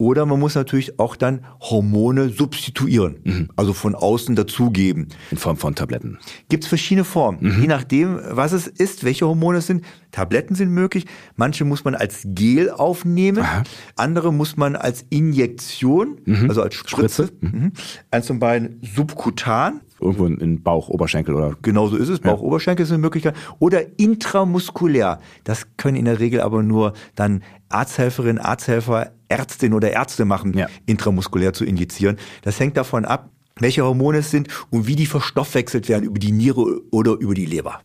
Oder 0.00 0.26
man 0.26 0.38
muss 0.38 0.54
natürlich 0.54 1.00
auch 1.00 1.16
dann 1.16 1.44
Hormone 1.60 2.28
substituieren, 2.28 3.16
mhm. 3.24 3.48
also 3.56 3.72
von 3.72 3.96
außen 3.96 4.36
dazugeben. 4.36 5.08
In 5.32 5.38
Form 5.38 5.56
von 5.56 5.74
Tabletten. 5.74 6.18
Gibt 6.48 6.62
es 6.62 6.68
verschiedene 6.68 7.04
Formen. 7.04 7.40
Mhm. 7.42 7.60
Je 7.62 7.66
nachdem, 7.66 8.20
was 8.30 8.52
es 8.52 8.68
ist, 8.68 9.02
welche 9.02 9.26
Hormone 9.26 9.58
es 9.58 9.66
sind. 9.66 9.84
Tabletten 10.12 10.54
sind 10.54 10.70
möglich. 10.70 11.06
Manche 11.34 11.64
muss 11.64 11.84
man 11.84 11.96
als 11.96 12.22
Gel 12.24 12.70
aufnehmen. 12.70 13.42
Aha. 13.42 13.64
Andere 13.96 14.32
muss 14.32 14.56
man 14.56 14.76
als 14.76 15.04
Injektion, 15.10 16.20
mhm. 16.24 16.48
also 16.48 16.62
als 16.62 16.76
Spritze. 16.76 17.24
Spritze. 17.26 17.32
Mhm. 17.40 17.72
Eins 18.12 18.26
zum 18.26 18.38
beiden 18.38 18.80
subkutan 18.94 19.80
irgendwo 20.00 20.26
in 20.26 20.62
Bauch, 20.62 20.88
Oberschenkel 20.88 21.34
oder? 21.34 21.56
Genau 21.62 21.88
so 21.88 21.96
ist 21.96 22.08
es. 22.08 22.20
Bauch, 22.20 22.40
ja. 22.40 22.46
Oberschenkel 22.46 22.84
ist 22.84 22.92
eine 22.92 22.98
Möglichkeit. 22.98 23.34
Oder 23.58 23.98
intramuskulär. 23.98 25.20
Das 25.44 25.66
können 25.76 25.96
in 25.96 26.04
der 26.04 26.18
Regel 26.18 26.40
aber 26.40 26.62
nur 26.62 26.92
dann 27.14 27.42
Arzthelferin, 27.68 28.38
Arzthelfer, 28.38 29.12
Ärztin 29.28 29.74
oder 29.74 29.90
Ärzte 29.90 30.24
machen, 30.24 30.54
ja. 30.54 30.68
intramuskulär 30.86 31.52
zu 31.52 31.64
injizieren. 31.64 32.16
Das 32.42 32.58
hängt 32.60 32.76
davon 32.76 33.04
ab, 33.04 33.30
welche 33.56 33.84
Hormone 33.84 34.18
es 34.18 34.30
sind 34.30 34.48
und 34.70 34.86
wie 34.86 34.96
die 34.96 35.06
verstoffwechselt 35.06 35.88
werden 35.88 36.04
über 36.04 36.18
die 36.18 36.32
Niere 36.32 36.80
oder 36.90 37.12
über 37.12 37.34
die 37.34 37.46
Leber. 37.46 37.80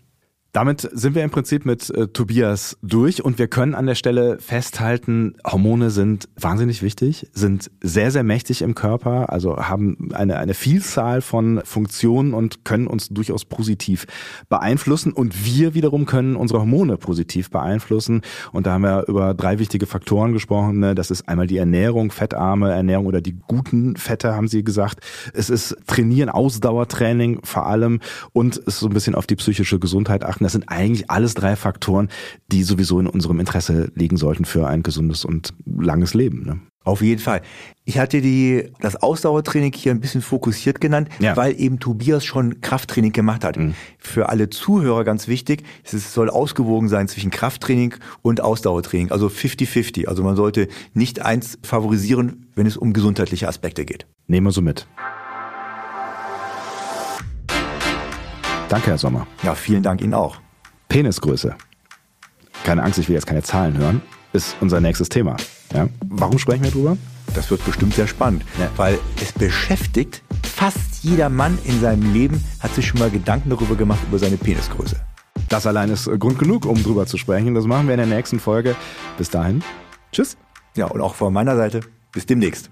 Damit 0.53 0.87
sind 0.93 1.15
wir 1.15 1.23
im 1.23 1.31
Prinzip 1.31 1.65
mit 1.65 1.89
äh, 1.89 2.09
Tobias 2.09 2.77
durch 2.83 3.25
und 3.25 3.39
wir 3.39 3.47
können 3.47 3.73
an 3.73 3.87
der 3.87 3.95
Stelle 3.95 4.37
festhalten, 4.37 5.33
Hormone 5.43 5.89
sind 5.89 6.29
wahnsinnig 6.39 6.83
wichtig, 6.83 7.27
sind 7.33 7.71
sehr, 7.81 8.11
sehr 8.11 8.21
mächtig 8.21 8.61
im 8.61 8.75
Körper, 8.75 9.33
also 9.33 9.57
haben 9.57 10.09
eine, 10.13 10.37
eine 10.37 10.53
Vielzahl 10.53 11.21
von 11.21 11.61
Funktionen 11.65 12.35
und 12.35 12.65
können 12.65 12.85
uns 12.85 13.09
durchaus 13.09 13.45
positiv 13.45 14.05
beeinflussen 14.47 15.11
und 15.11 15.43
wir 15.43 15.73
wiederum 15.73 16.05
können 16.05 16.35
unsere 16.35 16.59
Hormone 16.59 16.97
positiv 16.97 17.49
beeinflussen 17.49 18.21
und 18.51 18.67
da 18.67 18.73
haben 18.73 18.83
wir 18.83 19.07
über 19.07 19.33
drei 19.33 19.57
wichtige 19.57 19.87
Faktoren 19.87 20.33
gesprochen. 20.33 20.77
Ne? 20.77 20.93
Das 20.93 21.09
ist 21.09 21.27
einmal 21.27 21.47
die 21.47 21.57
Ernährung, 21.57 22.11
fettarme 22.11 22.71
Ernährung 22.71 23.07
oder 23.07 23.21
die 23.21 23.39
guten 23.47 23.95
Fette, 23.95 24.35
haben 24.35 24.47
Sie 24.47 24.63
gesagt. 24.63 24.99
Es 25.33 25.49
ist 25.49 25.75
Trainieren, 25.87 26.29
Ausdauertraining 26.29 27.39
vor 27.43 27.65
allem 27.65 28.01
und 28.33 28.57
es 28.57 28.75
ist 28.75 28.79
so 28.81 28.87
ein 28.87 28.93
bisschen 28.93 29.15
auf 29.15 29.25
die 29.25 29.35
psychische 29.35 29.79
Gesundheit 29.79 30.23
achten. 30.23 30.42
Das 30.43 30.51
sind 30.51 30.69
eigentlich 30.69 31.09
alles 31.09 31.33
drei 31.33 31.55
Faktoren, 31.55 32.09
die 32.51 32.63
sowieso 32.63 32.99
in 32.99 33.07
unserem 33.07 33.39
Interesse 33.39 33.91
liegen 33.95 34.17
sollten 34.17 34.45
für 34.45 34.67
ein 34.67 34.83
gesundes 34.83 35.25
und 35.25 35.53
langes 35.65 36.13
Leben. 36.13 36.43
Ne? 36.45 36.59
Auf 36.83 37.01
jeden 37.01 37.21
Fall. 37.21 37.41
Ich 37.85 37.97
hatte 37.97 38.21
die, 38.21 38.71
das 38.81 38.97
Ausdauertraining 38.97 39.71
hier 39.73 39.91
ein 39.91 40.01
bisschen 40.01 40.21
fokussiert 40.21 40.81
genannt, 40.81 41.07
ja. 41.19 41.35
weil 41.37 41.59
eben 41.59 41.79
Tobias 41.79 42.25
schon 42.25 42.59
Krafttraining 42.59 43.13
gemacht 43.13 43.45
hat. 43.45 43.57
Mhm. 43.57 43.73
Für 43.97 44.29
alle 44.29 44.49
Zuhörer 44.49 45.03
ganz 45.05 45.27
wichtig, 45.27 45.63
es 45.83 46.13
soll 46.13 46.29
ausgewogen 46.29 46.89
sein 46.89 47.07
zwischen 47.07 47.31
Krafttraining 47.31 47.95
und 48.21 48.41
Ausdauertraining, 48.41 49.11
also 49.11 49.27
50-50. 49.27 50.07
Also 50.07 50.23
man 50.23 50.35
sollte 50.35 50.67
nicht 50.93 51.21
eins 51.21 51.57
favorisieren, 51.63 52.47
wenn 52.55 52.67
es 52.67 52.75
um 52.75 52.91
gesundheitliche 52.91 53.47
Aspekte 53.47 53.85
geht. 53.85 54.05
Nehmen 54.27 54.47
wir 54.47 54.51
so 54.51 54.61
mit. 54.61 54.87
Danke, 58.73 58.89
Herr 58.89 58.97
Sommer. 58.97 59.27
Ja, 59.43 59.53
vielen 59.53 59.83
Dank 59.83 60.01
Ihnen 60.01 60.15
auch. 60.15 60.37
Penisgröße. 60.89 61.53
Keine 62.63 62.81
Angst, 62.81 62.97
ich 62.97 63.07
will 63.07 63.13
jetzt 63.13 63.27
keine 63.27 63.43
Zahlen 63.43 63.77
hören. 63.77 64.01
Ist 64.33 64.55
unser 64.61 64.81
nächstes 64.81 65.09
Thema. 65.09 65.37
Ja? 65.71 65.89
Warum 66.09 66.39
sprechen 66.39 66.63
wir 66.63 66.71
drüber? 66.71 66.97
Das 67.35 67.51
wird 67.51 67.63
bestimmt 67.65 67.93
sehr 67.93 68.07
spannend, 68.07 68.43
ja. 68.59 68.67
weil 68.75 68.97
es 69.21 69.31
beschäftigt 69.31 70.23
fast 70.41 71.03
jeder 71.03 71.29
Mann 71.29 71.59
in 71.65 71.81
seinem 71.81 72.13
Leben, 72.13 72.43
hat 72.61 72.73
sich 72.73 72.87
schon 72.87 72.99
mal 72.99 73.11
Gedanken 73.11 73.51
darüber 73.51 73.75
gemacht, 73.75 73.99
über 74.09 74.17
seine 74.17 74.37
Penisgröße. 74.37 74.99
Das 75.49 75.67
allein 75.67 75.91
ist 75.91 76.09
Grund 76.17 76.39
genug, 76.39 76.65
um 76.65 76.81
drüber 76.81 77.05
zu 77.05 77.19
sprechen. 77.19 77.53
Das 77.53 77.65
machen 77.65 77.85
wir 77.85 77.93
in 77.93 77.99
der 77.99 78.17
nächsten 78.17 78.39
Folge. 78.39 78.75
Bis 79.19 79.29
dahin. 79.29 79.61
Tschüss. 80.11 80.35
Ja, 80.75 80.87
und 80.87 80.99
auch 80.99 81.13
von 81.13 81.31
meiner 81.31 81.55
Seite. 81.55 81.81
Bis 82.11 82.25
demnächst. 82.25 82.71